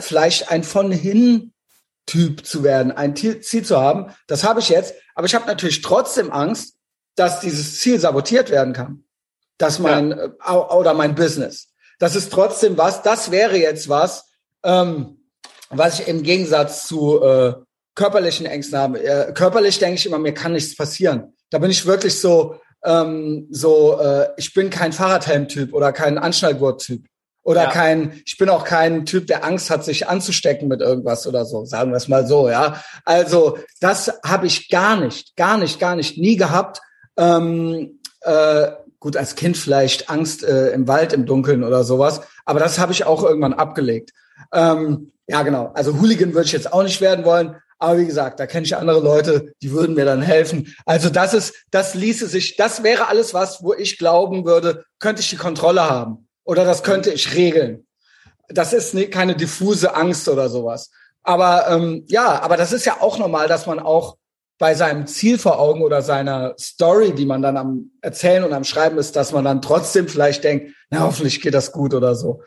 [0.00, 1.52] vielleicht ein von hin
[2.06, 4.14] Typ zu werden, ein Ziel zu haben.
[4.26, 6.76] Das habe ich jetzt, aber ich habe natürlich trotzdem Angst,
[7.16, 9.04] dass dieses Ziel sabotiert werden kann.
[9.58, 10.26] Dass mein ja.
[10.46, 11.68] Äh, oder mein Business.
[11.98, 13.02] Das ist trotzdem was.
[13.02, 14.26] Das wäre jetzt was,
[14.62, 15.18] ähm,
[15.68, 17.54] was ich im Gegensatz zu äh,
[17.94, 19.02] körperlichen Ängsten habe.
[19.02, 21.34] Äh, körperlich denke ich immer, mir kann nichts passieren.
[21.50, 27.04] Da bin ich wirklich so, ähm, so, äh, ich bin kein Fahrradhelm-Typ oder kein Anschnallgurt-Typ.
[27.48, 27.70] Oder ja.
[27.70, 31.64] kein, ich bin auch kein Typ, der Angst hat, sich anzustecken mit irgendwas oder so,
[31.64, 32.78] sagen wir es mal so, ja.
[33.06, 36.82] Also das habe ich gar nicht, gar nicht, gar nicht, nie gehabt.
[37.16, 38.66] Ähm, äh,
[39.00, 42.92] gut, als Kind vielleicht Angst äh, im Wald, im Dunkeln oder sowas, aber das habe
[42.92, 44.10] ich auch irgendwann abgelegt.
[44.52, 45.70] Ähm, ja, genau.
[45.72, 48.76] Also Hooligan würde ich jetzt auch nicht werden wollen, aber wie gesagt, da kenne ich
[48.76, 50.74] andere Leute, die würden mir dann helfen.
[50.84, 55.22] Also das ist, das ließe sich, das wäre alles was, wo ich glauben würde, könnte
[55.22, 56.27] ich die Kontrolle haben.
[56.48, 57.86] Oder das könnte ich regeln.
[58.48, 60.90] Das ist ne, keine diffuse Angst oder sowas.
[61.22, 64.16] Aber ähm, ja, aber das ist ja auch normal, dass man auch
[64.58, 68.64] bei seinem Ziel vor Augen oder seiner Story, die man dann am Erzählen und am
[68.64, 72.40] Schreiben ist, dass man dann trotzdem vielleicht denkt, na, hoffentlich geht das gut oder so.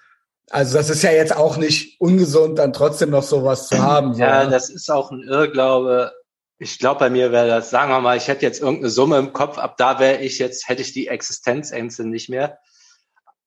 [0.49, 4.15] Also das ist ja jetzt auch nicht ungesund, dann trotzdem noch sowas zu haben.
[4.15, 4.21] So.
[4.21, 6.11] Ja, das ist auch ein Irrglaube.
[6.57, 9.31] Ich glaube, bei mir wäre das, sagen wir mal, ich hätte jetzt irgendeine Summe im
[9.31, 12.57] Kopf, ab da wäre ich jetzt, hätte ich die Existenzängste nicht mehr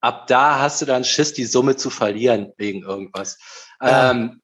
[0.04, 3.38] ab da hast du dann Schiss, die Summe zu verlieren wegen irgendwas.
[3.80, 4.10] Ja.
[4.10, 4.42] Ähm,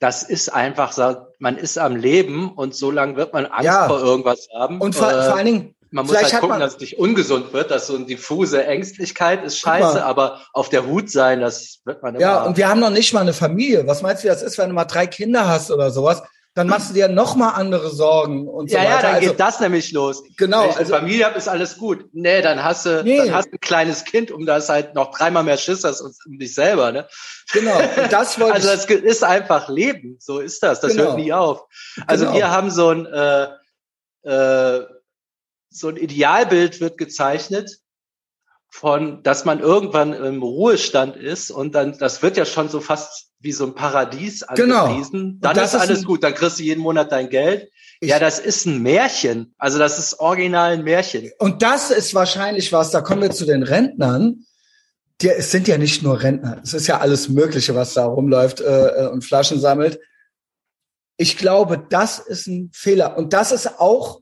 [0.00, 3.86] das ist einfach so, man ist am Leben und so lange wird man Angst ja.
[3.86, 4.80] vor irgendwas haben.
[4.80, 7.70] Und vor, äh, vor allen Dingen, man muss halt gucken, dass es nicht ungesund wird,
[7.70, 12.14] dass so eine diffuse Ängstlichkeit ist scheiße, aber auf der Hut sein, das wird man
[12.14, 12.22] immer.
[12.22, 13.86] Ja, und wir haben noch nicht mal eine Familie.
[13.86, 16.22] Was meinst du, wie das ist, wenn du mal drei Kinder hast oder sowas?
[16.54, 18.92] Dann machst du dir noch mal andere Sorgen und so ja, weiter.
[18.92, 20.22] Ja, dann also, geht das nämlich los.
[20.36, 20.64] Genau.
[20.64, 22.04] Wenn ich also, Familie habe, ist alles gut.
[22.12, 23.16] Nee, dann hast du, nee.
[23.16, 26.14] dann hast du ein kleines Kind, um das halt noch dreimal mehr Schiss hast und
[26.26, 27.08] um dich selber, ne?
[27.52, 27.78] Genau.
[27.78, 30.18] Und das wollte also das ist einfach Leben.
[30.20, 30.80] So ist das.
[30.80, 31.04] Das genau.
[31.04, 31.64] hört nie auf.
[32.06, 32.36] Also genau.
[32.36, 33.48] wir haben so ein äh,
[34.24, 34.86] äh,
[35.70, 37.78] so ein Idealbild wird gezeichnet
[38.68, 43.31] von, dass man irgendwann im Ruhestand ist und dann, das wird ja schon so fast
[43.42, 44.86] wie so ein Paradies genau.
[44.86, 45.38] angepriesen.
[45.40, 47.70] Dann ist alles ist gut, dann kriegst du jeden Monat dein Geld.
[48.00, 49.54] ja, das ist ein Märchen.
[49.58, 51.30] Also das ist original ein Märchen.
[51.38, 54.46] Und das ist wahrscheinlich was, da kommen wir zu den Rentnern.
[55.20, 58.60] Die, es sind ja nicht nur Rentner, es ist ja alles Mögliche, was da rumläuft
[58.60, 60.00] äh, und Flaschen sammelt.
[61.16, 63.16] Ich glaube, das ist ein Fehler.
[63.16, 64.20] Und das ist auch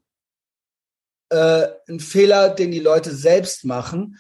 [1.31, 4.19] äh, ein Fehler, den die Leute selbst machen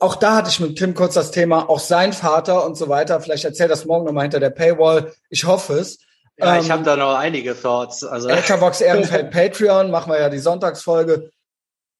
[0.00, 3.20] auch da hatte ich mit Tim kurz das Thema, auch sein Vater und so weiter.
[3.20, 5.12] Vielleicht erzählt das morgen nochmal hinter der Paywall.
[5.30, 5.98] Ich hoffe es.
[6.38, 8.04] Ja, ähm, ich habe da noch einige Thoughts.
[8.04, 8.28] Also.
[8.28, 11.30] Etherbox Ehrenfeld Patreon, machen wir ja die Sonntagsfolge.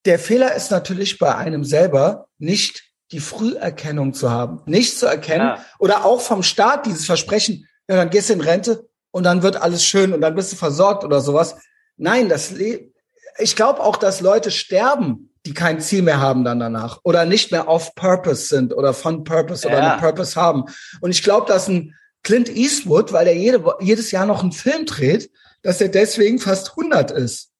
[0.05, 5.47] Der Fehler ist natürlich bei einem selber nicht die Früherkennung zu haben, nicht zu erkennen
[5.47, 5.65] ja.
[5.79, 9.61] oder auch vom Staat dieses Versprechen, ja, dann gehst du in Rente und dann wird
[9.61, 11.55] alles schön und dann bist du versorgt oder sowas.
[11.95, 16.99] Nein, das, ich glaube auch, dass Leute sterben, die kein Ziel mehr haben dann danach
[17.03, 20.65] oder nicht mehr off Purpose sind oder von Purpose oder einen Purpose haben.
[20.99, 24.85] Und ich glaube, dass ein Clint Eastwood, weil er jede, jedes Jahr noch einen Film
[24.85, 25.31] dreht,
[25.61, 27.51] dass er deswegen fast 100 ist.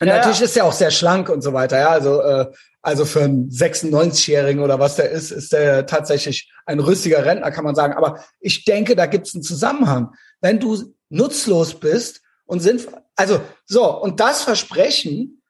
[0.00, 1.78] Und ja, natürlich ist er auch sehr schlank und so weiter.
[1.78, 6.80] Ja, also äh, also für einen 96-Jährigen oder was der ist, ist der tatsächlich ein
[6.80, 7.94] rüstiger Rentner, kann man sagen.
[7.94, 10.12] Aber ich denke, da gibt es einen Zusammenhang.
[10.42, 15.40] Wenn du nutzlos bist und sind, also so und das Versprechen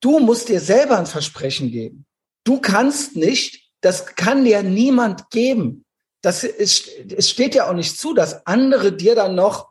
[0.00, 2.06] Du musst dir selber ein Versprechen geben.
[2.44, 5.84] Du kannst nicht, das kann dir niemand geben.
[6.22, 9.68] Das ist, es steht ja auch nicht zu, dass andere dir dann noch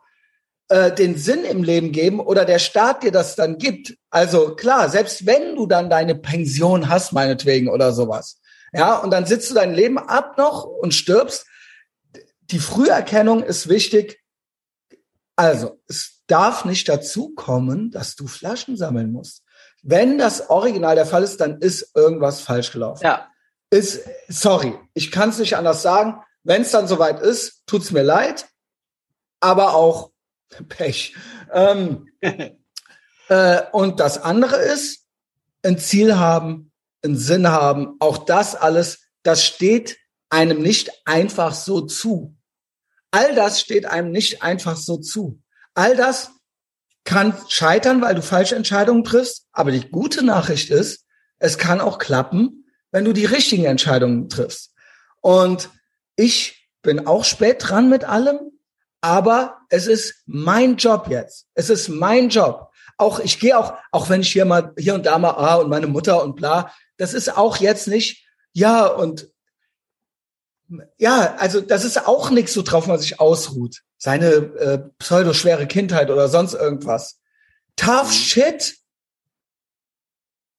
[0.68, 3.96] äh, den Sinn im Leben geben oder der Staat dir das dann gibt.
[4.10, 8.40] Also klar, selbst wenn du dann deine Pension hast, meinetwegen oder sowas,
[8.72, 11.46] ja, und dann sitzt du dein Leben ab noch und stirbst.
[12.42, 14.22] Die Früherkennung ist wichtig.
[15.36, 19.42] Also, es darf nicht dazu kommen, dass du Flaschen sammeln musst.
[19.82, 23.04] Wenn das Original der Fall ist, dann ist irgendwas falsch gelaufen.
[23.04, 23.28] Ja.
[23.70, 26.22] Ist, sorry, ich kann es nicht anders sagen.
[26.42, 28.46] Wenn es dann soweit ist, tut's mir leid,
[29.40, 30.10] aber auch
[30.68, 31.14] Pech.
[31.52, 32.08] Ähm,
[33.28, 35.04] äh, und das andere ist,
[35.62, 39.98] ein Ziel haben, einen Sinn haben, auch das alles, das steht
[40.30, 42.36] einem nicht einfach so zu.
[43.10, 45.40] All das steht einem nicht einfach so zu.
[45.74, 46.30] All das
[47.08, 49.46] kann scheitern, weil du falsche Entscheidungen triffst.
[49.52, 51.06] Aber die gute Nachricht ist,
[51.38, 54.74] es kann auch klappen, wenn du die richtigen Entscheidungen triffst.
[55.22, 55.70] Und
[56.16, 58.38] ich bin auch spät dran mit allem,
[59.00, 61.46] aber es ist mein Job jetzt.
[61.54, 62.70] Es ist mein Job.
[62.98, 65.70] Auch ich gehe auch, auch wenn ich hier mal hier und da mal ah und
[65.70, 69.30] meine Mutter und bla, das ist auch jetzt nicht ja und
[70.98, 73.80] ja, also das ist auch nichts, so drauf man sich ausruht.
[73.98, 77.18] Seine äh, pseudo-schwere Kindheit oder sonst irgendwas.
[77.76, 78.12] Tough mhm.
[78.12, 78.76] shit.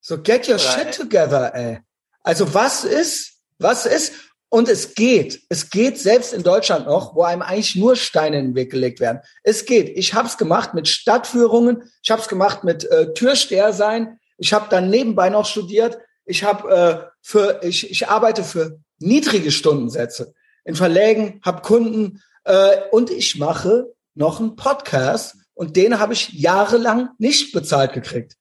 [0.01, 1.79] So get your oder shit together, ey.
[2.21, 4.13] Also was ist, was ist?
[4.51, 5.41] Und es geht.
[5.49, 8.99] Es geht selbst in Deutschland noch, wo einem eigentlich nur Steine in den Weg gelegt
[8.99, 9.21] werden.
[9.43, 9.89] Es geht.
[9.95, 11.83] Ich habe es gemacht mit Stadtführungen.
[12.01, 14.19] Ich habe es gemacht mit äh, Türsteher sein.
[14.37, 15.99] Ich habe dann nebenbei noch studiert.
[16.25, 20.33] Ich habe äh, für ich, ich arbeite für niedrige Stundensätze
[20.65, 26.29] in Verlägen, habe Kunden äh, und ich mache noch einen Podcast und den habe ich
[26.33, 28.35] jahrelang nicht bezahlt gekriegt.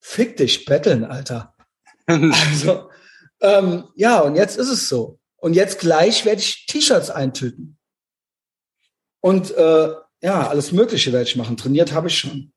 [0.00, 1.54] Fick dich, betteln, Alter.
[2.06, 2.90] also,
[3.40, 5.18] ähm, ja, und jetzt ist es so.
[5.36, 7.78] Und jetzt gleich werde ich T-Shirts eintüten.
[9.20, 11.56] Und äh, ja, alles Mögliche werde ich machen.
[11.56, 12.52] Trainiert habe ich schon.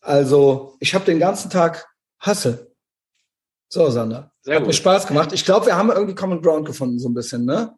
[0.00, 1.88] Also, ich habe den ganzen Tag
[2.20, 2.72] Hasse.
[3.68, 4.32] So, Sander.
[4.40, 4.68] Sehr Hat gut.
[4.68, 5.32] mir Spaß gemacht.
[5.32, 7.77] Ich glaube, wir haben irgendwie Common Ground gefunden, so ein bisschen, ne?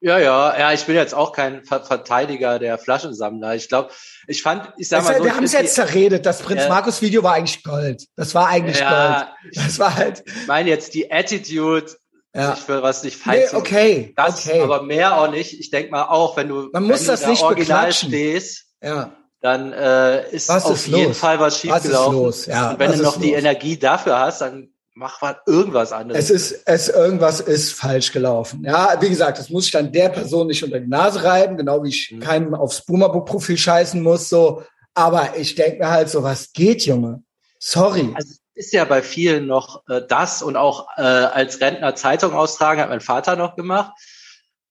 [0.00, 3.54] Ja, ja, ja, ich bin jetzt auch kein Verteidiger der Flaschensammler.
[3.54, 3.90] Ich glaube,
[4.26, 5.24] ich fand, ich sag mal so.
[5.24, 6.26] Wir haben es jetzt zerredet.
[6.26, 6.68] Das Prinz ja.
[6.68, 8.06] Markus Video war eigentlich Gold.
[8.14, 9.56] Das war eigentlich ja, Gold.
[9.56, 10.22] Das war halt.
[10.42, 11.86] Ich meine jetzt die Attitude,
[12.34, 12.54] ja.
[12.54, 14.60] sich für was nicht falsch nee, okay, das, okay.
[14.60, 15.58] aber mehr auch nicht.
[15.58, 18.08] Ich denke mal auch, wenn du, Man muss wenn das du da nicht original beklatschen.
[18.10, 19.12] stehst, ja
[19.46, 21.18] dann äh, ist was auf ist jeden los?
[21.18, 22.26] Fall was schiefgelaufen.
[22.26, 22.46] Was ist los?
[22.46, 23.38] Ja, und wenn du noch ist die los?
[23.38, 26.24] Energie dafür hast, dann mach mal irgendwas anderes.
[26.24, 28.64] Es ist, es irgendwas ist falsch gelaufen.
[28.64, 31.84] Ja, wie gesagt, das muss ich dann der Person nicht unter die Nase reiben, genau
[31.84, 32.20] wie ich Mhm.
[32.20, 34.62] keinem aufs Boomerbook-Profil scheißen muss, so.
[34.94, 37.22] Aber ich denke mir halt so, was geht, Junge?
[37.58, 38.10] Sorry.
[38.14, 42.32] Also es ist ja bei vielen noch äh, das und auch äh, als Rentner Zeitung
[42.32, 43.92] austragen hat mein Vater noch gemacht.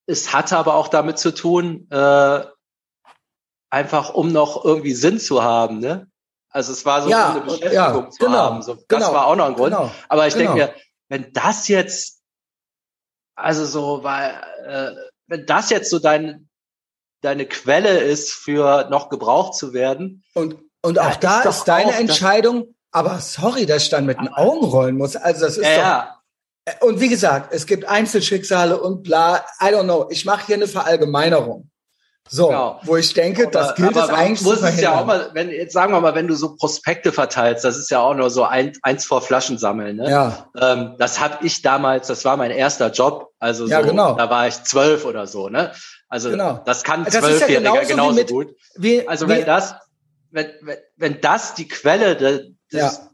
[0.07, 2.39] Es hatte aber auch damit zu tun, äh,
[3.69, 6.07] einfach um noch irgendwie Sinn zu haben, ne?
[6.55, 8.61] Also es war so Ja, eine Beschäftigung ja, zu genau, haben.
[8.61, 9.75] So, das genau, war auch noch ein Grund.
[9.75, 10.67] genau, Aber ich denke genau.
[10.67, 10.75] mir,
[11.09, 12.21] wenn das jetzt,
[13.35, 14.91] also so, weil, äh,
[15.27, 16.47] wenn das jetzt so dein,
[17.19, 21.91] deine Quelle ist, für noch gebraucht zu werden, Und, und auch da ist ist, deine
[21.91, 25.17] auch Entscheidung, aber sorry, dass ich dann mit den Augen rollen muss.
[25.17, 29.65] Also das ist ja, doch, ja, und wie gesagt, es gibt Einzelschicksale und bla, I
[29.65, 30.07] don't know.
[30.09, 31.69] Ich mache hier eine Verallgemeinerung.
[32.27, 32.79] So, Genau.
[32.83, 34.93] wo ich denke, das Aber- gilt aber es eigentlich zu muss es verhindern.
[34.93, 37.91] ja auch mal, wenn jetzt sagen wir mal, wenn du so Prospekte verteilst, das ist
[37.91, 39.97] ja auch nur so ein, eins vor Flaschen sammeln.
[39.97, 40.09] Ne?
[40.09, 44.13] ja, Ähm, das habe ich damals, das war mein erster Job, also Ja, so, genau.
[44.15, 45.49] da war ich zwölf oder so.
[45.49, 45.71] Ne?
[46.09, 46.61] Also Genau.
[46.65, 48.55] das kann Das ist ja Zwölfjähriger genauso wie genauso mit- gut.
[48.75, 49.75] wie, Also wie, wenn das,
[50.31, 53.09] wenn, wenn, wenn das die Quelle de, des, Ja.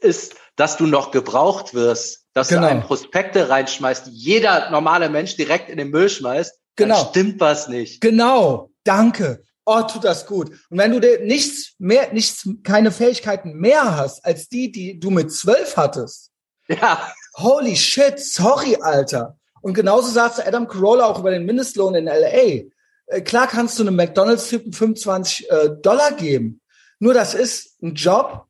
[0.00, 2.62] ist, dass du noch gebraucht wirst, dass Genau.
[2.62, 7.02] du einen Prospekte reinschmeißt, die jeder normale Mensch direkt in den Müll schmeißt, Genau.
[7.02, 8.00] dann stimmt was nicht.
[8.00, 9.42] Genau, danke.
[9.66, 10.50] Oh, tut das gut.
[10.70, 15.10] Und wenn du dir nichts mehr, nichts, keine Fähigkeiten mehr hast als die, die du
[15.10, 16.28] mit zwölf hattest,
[16.68, 19.38] Ja, holy shit, sorry, Alter.
[19.60, 22.68] Und genauso sagte Adam Carolla auch über den Mindestlohn in LA.
[23.06, 26.60] Äh, klar kannst du einem McDonalds-Typen 25 äh, Dollar geben.
[26.98, 28.46] Nur das ist ein Job.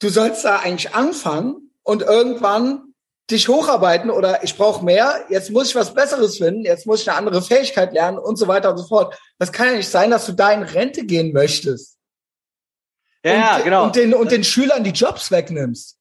[0.00, 2.93] Du sollst da eigentlich anfangen und irgendwann
[3.30, 7.08] dich hocharbeiten oder ich brauche mehr, jetzt muss ich was Besseres finden, jetzt muss ich
[7.08, 9.18] eine andere Fähigkeit lernen und so weiter und so fort.
[9.38, 11.96] Das kann ja nicht sein, dass du da in Rente gehen möchtest.
[13.24, 13.84] ja, und, ja, genau.
[13.84, 15.96] Und den, und den Schülern die Jobs wegnimmst.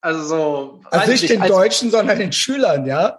[0.00, 3.18] also so, Also nicht ich den als Deutschen, sondern den Schülern, ja.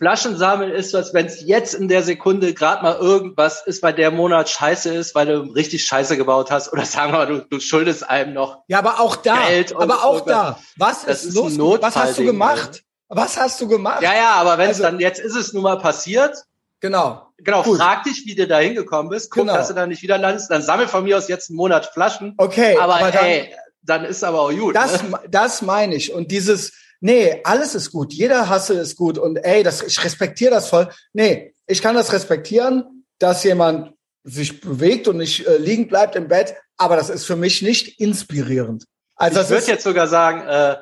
[0.00, 3.92] Flaschen sammeln ist was, wenn es jetzt in der Sekunde gerade mal irgendwas ist, weil
[3.92, 7.40] der Monat scheiße ist, weil du richtig Scheiße gebaut hast oder sagen wir mal, du,
[7.46, 8.62] du schuldest einem noch.
[8.66, 10.58] Ja, aber auch da, Geld aber auch da.
[10.78, 11.52] Was ist ist los?
[11.82, 12.82] Was hast du gemacht?
[13.10, 14.00] Was hast du gemacht?
[14.00, 16.34] Ja, ja, aber wenn es Also- dann, jetzt ist es nun mal passiert,
[16.80, 17.26] Genau.
[17.36, 17.76] genau, Gut.
[17.76, 19.52] frag dich, wie du da hingekommen bist, guck, Genau.
[19.54, 22.32] dass du da nicht wieder landest, dann sammel von mir aus jetzt einen Monat Flaschen,
[22.38, 24.74] Okay, aber, aber dann, ey, dann ist aber auch gut.
[24.74, 25.20] das, ne?
[25.28, 26.14] das meine ich.
[26.14, 28.12] Und dieses, nee, alles ist gut.
[28.12, 29.18] Jeder Hassel ist gut.
[29.18, 30.88] Und ey, das, ich respektiere das voll.
[31.12, 33.94] Nee, ich kann das respektieren, dass jemand
[34.24, 36.54] sich bewegt und nicht äh, liegen bleibt im Bett.
[36.76, 38.84] Aber das ist für mich nicht inspirierend.
[39.16, 40.76] Also ich das würde jetzt sogar sagen, äh,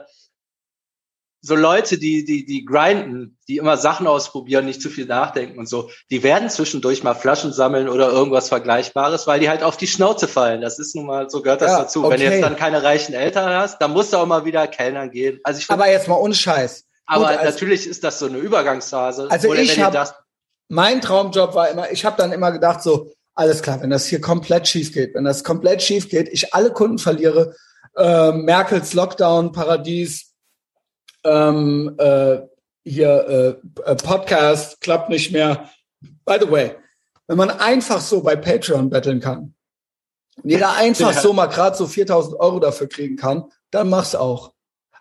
[1.40, 5.68] so Leute, die, die, die grinden, die immer Sachen ausprobieren, nicht zu viel nachdenken und
[5.68, 9.86] so, die werden zwischendurch mal Flaschen sammeln oder irgendwas Vergleichbares, weil die halt auf die
[9.86, 10.60] Schnauze fallen.
[10.60, 12.02] Das ist nun mal, so gehört das Ja, dazu.
[12.02, 12.34] Wenn du okay.
[12.34, 15.38] jetzt dann keine reichen Eltern hast, dann musst du auch mal wieder Kellnern gehen.
[15.44, 16.84] Also ich find, aber jetzt mal ohne Scheiß.
[17.06, 19.28] aber Gut, also- natürlich ist das so eine Übergangsphase.
[19.30, 20.14] Also Oder ich wenn ihr hab- das,
[20.68, 24.20] mein Traumjob war immer, ich habe dann immer gedacht, so, alles klar, wenn das hier
[24.20, 27.54] komplett schief geht, wenn das komplett schief geht, ich alle Kunden verliere,
[27.96, 30.27] äh, Merkels Lockdown, Paradies,
[31.28, 32.38] ähm, äh,
[32.84, 35.68] hier äh, äh, Podcast klappt nicht mehr.
[36.24, 36.74] By the way,
[37.26, 39.54] wenn man einfach so bei Patreon betteln kann,
[40.42, 41.20] und jeder einfach Ja.
[41.20, 44.52] so mal gerade so 4000 Euro dafür kriegen kann, dann mach's auch.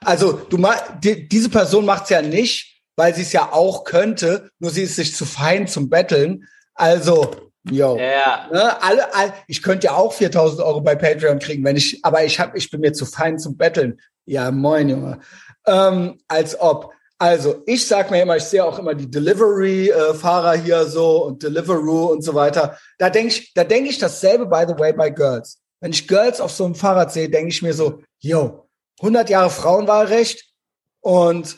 [0.01, 4.49] Also du ma die, diese Person macht's ja nicht, weil sie es ja auch könnte,
[4.59, 6.45] nur sie ist sich zu fein zum Betteln.
[6.73, 7.97] Also, yo.
[7.97, 12.03] ja, Ne, alle, all, ich könnte ja auch 4000 Euro bei Patreon kriegen, wenn ich,
[12.03, 13.99] aber ich hab, ich bin mir zu fein zum Betteln.
[14.25, 15.19] Ja, moin, Junge.
[15.67, 16.93] Ähm, als ob.
[17.19, 22.07] Also, ich sag mir immer, ich sehe auch immer die Delivery-Fahrer hier so und Deliveroo
[22.11, 22.77] und so weiter.
[22.99, 25.59] Da denke ich, da denke ich dasselbe, by the way, bei Girls.
[25.79, 28.67] Wenn ich Girls auf so einem Fahrrad sehe, denke ich mir so, yo,
[28.99, 30.45] 100 Jahre Frauenwahlrecht
[31.01, 31.57] und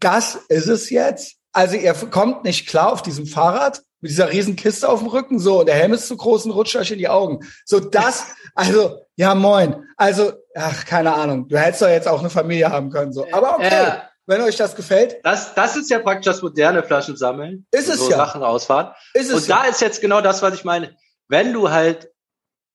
[0.00, 1.36] das ist es jetzt.
[1.52, 5.38] Also ihr kommt nicht klar auf diesem Fahrrad mit dieser riesen Kiste auf dem Rücken,
[5.38, 7.40] so, und der Helm ist zu groß und rutscht euch in die Augen.
[7.64, 9.86] So das, also, ja moin.
[9.96, 11.48] Also, ach, keine Ahnung.
[11.48, 13.26] Du hättest doch jetzt auch eine Familie haben können, so.
[13.32, 14.08] Aber okay, Ja.
[14.26, 17.64] wenn euch das gefällt, das, das ist ja praktisch das moderne Flaschensammeln.
[17.70, 18.16] Ist es so ja.
[18.18, 18.92] Sachen ausfahren.
[19.14, 20.96] ist es Und da ist jetzt genau das, was ich meine.
[21.28, 22.10] Wenn du halt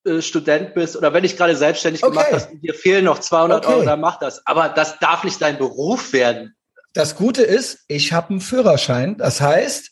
[0.05, 2.11] äh, Student bist oder wenn dich gerade selbstständig Okay.
[2.13, 3.75] gemacht hast, dir fehlen noch 200 Okay.
[3.75, 4.41] Euro, dann mach das.
[4.47, 6.55] Aber das darf nicht dein Beruf werden.
[6.93, 9.17] Das Gute ist, ich habe einen Führerschein.
[9.17, 9.91] Das heißt,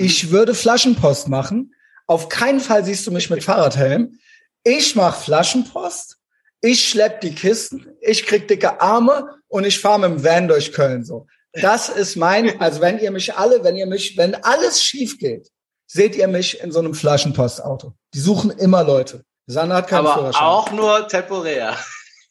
[0.00, 1.74] ich würde Flaschenpost machen.
[2.06, 4.18] Auf keinen Fall siehst du mich mit Fahrradhelm.
[4.64, 6.16] Ich mache Flaschenpost.
[6.62, 7.86] Ich schlepp die Kisten.
[8.00, 11.26] Ich krieg dicke Arme und ich fahre mit dem Van durch Köln so.
[11.52, 15.50] Das ist mein, also wenn ihr mich alle, wenn ihr mich, wenn alles schief geht,
[15.86, 17.92] seht ihr mich in so einem Flaschenpostauto.
[18.14, 19.22] Die suchen immer Leute.
[19.46, 20.42] Sandra hat keinen aber Führerschein.
[20.42, 21.76] auch nur temporär.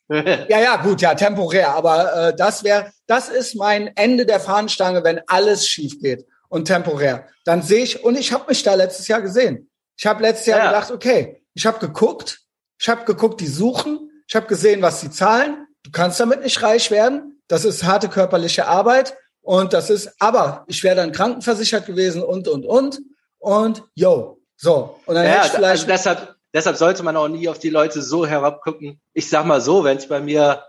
[0.10, 1.76] Ja, ja, gut, ja, temporär.
[1.76, 6.66] Aber äh, das wäre, das ist mein Ende der Fahnenstange, wenn alles schief geht und
[6.66, 7.28] temporär.
[7.46, 9.70] Dann sehe ich, und ich habe mich da letztes Jahr gesehen.
[9.98, 10.66] Ich habe letztes Jahr Ja.
[10.68, 12.40] gedacht, okay, ich habe geguckt,
[12.80, 15.66] ich habe geguckt, die suchen, ich habe gesehen, was sie zahlen.
[15.84, 17.42] Du kannst damit nicht reich werden.
[17.48, 22.48] Das ist harte körperliche Arbeit und das ist, aber ich wäre dann krankenversichert gewesen und
[22.48, 23.00] und und
[23.40, 25.72] und yo, So, und dann ja, hätte ich vielleicht.
[25.72, 29.02] also deshalb, deshalb sollte man auch nie auf die Leute so herabgucken.
[29.14, 30.64] Ich sag mal so, wenn es bei mir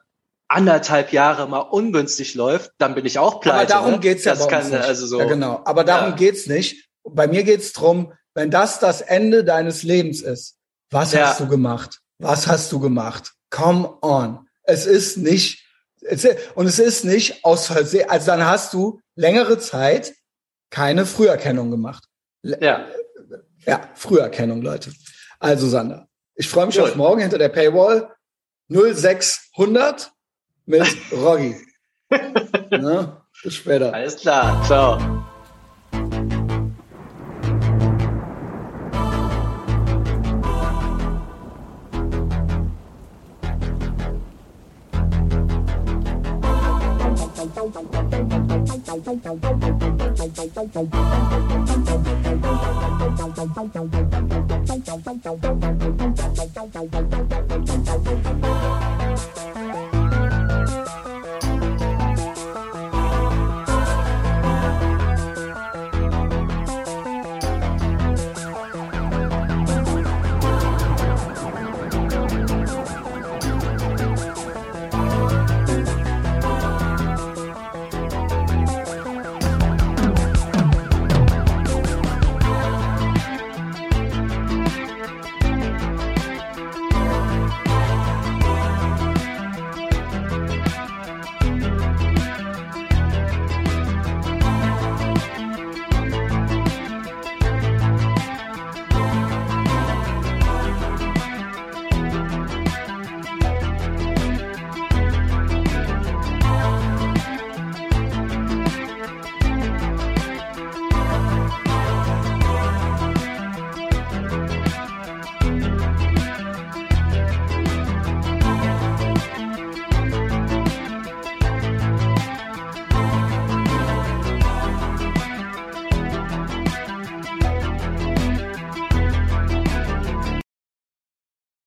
[0.50, 3.56] anderthalb Jahre mal ungünstig läuft, dann bin ich auch pleite.
[3.56, 4.00] aber darum ne?
[4.00, 4.74] geht's ja das bei kann.
[4.74, 5.62] Also so, ja, genau.
[5.64, 6.16] Aber darum Ja.
[6.16, 6.88] geht's nicht.
[7.04, 10.56] Bei mir geht's drum, wenn das das Ende deines Lebens ist,
[10.90, 11.28] was Ja.
[11.28, 12.00] hast du gemacht?
[12.18, 13.32] Was hast du gemacht?
[13.50, 14.46] Come on.
[14.64, 15.64] Es ist nicht,
[16.02, 20.14] es, und es ist nicht aus Versehen, also dann hast du längere Zeit
[20.70, 22.04] keine Früherkennung gemacht.
[22.42, 22.86] Ja,
[23.66, 24.92] Ja, Früherkennung, Leute.
[25.38, 26.84] Also, Sander, ich freue mich Cool.
[26.84, 28.08] auf morgen hinter der Paywall
[28.68, 30.12] 0600
[30.66, 31.56] mit Roggi.
[32.70, 33.16] ne?
[33.42, 33.94] Bis später.
[33.94, 34.62] alles klar.
[34.64, 34.98] Ciao.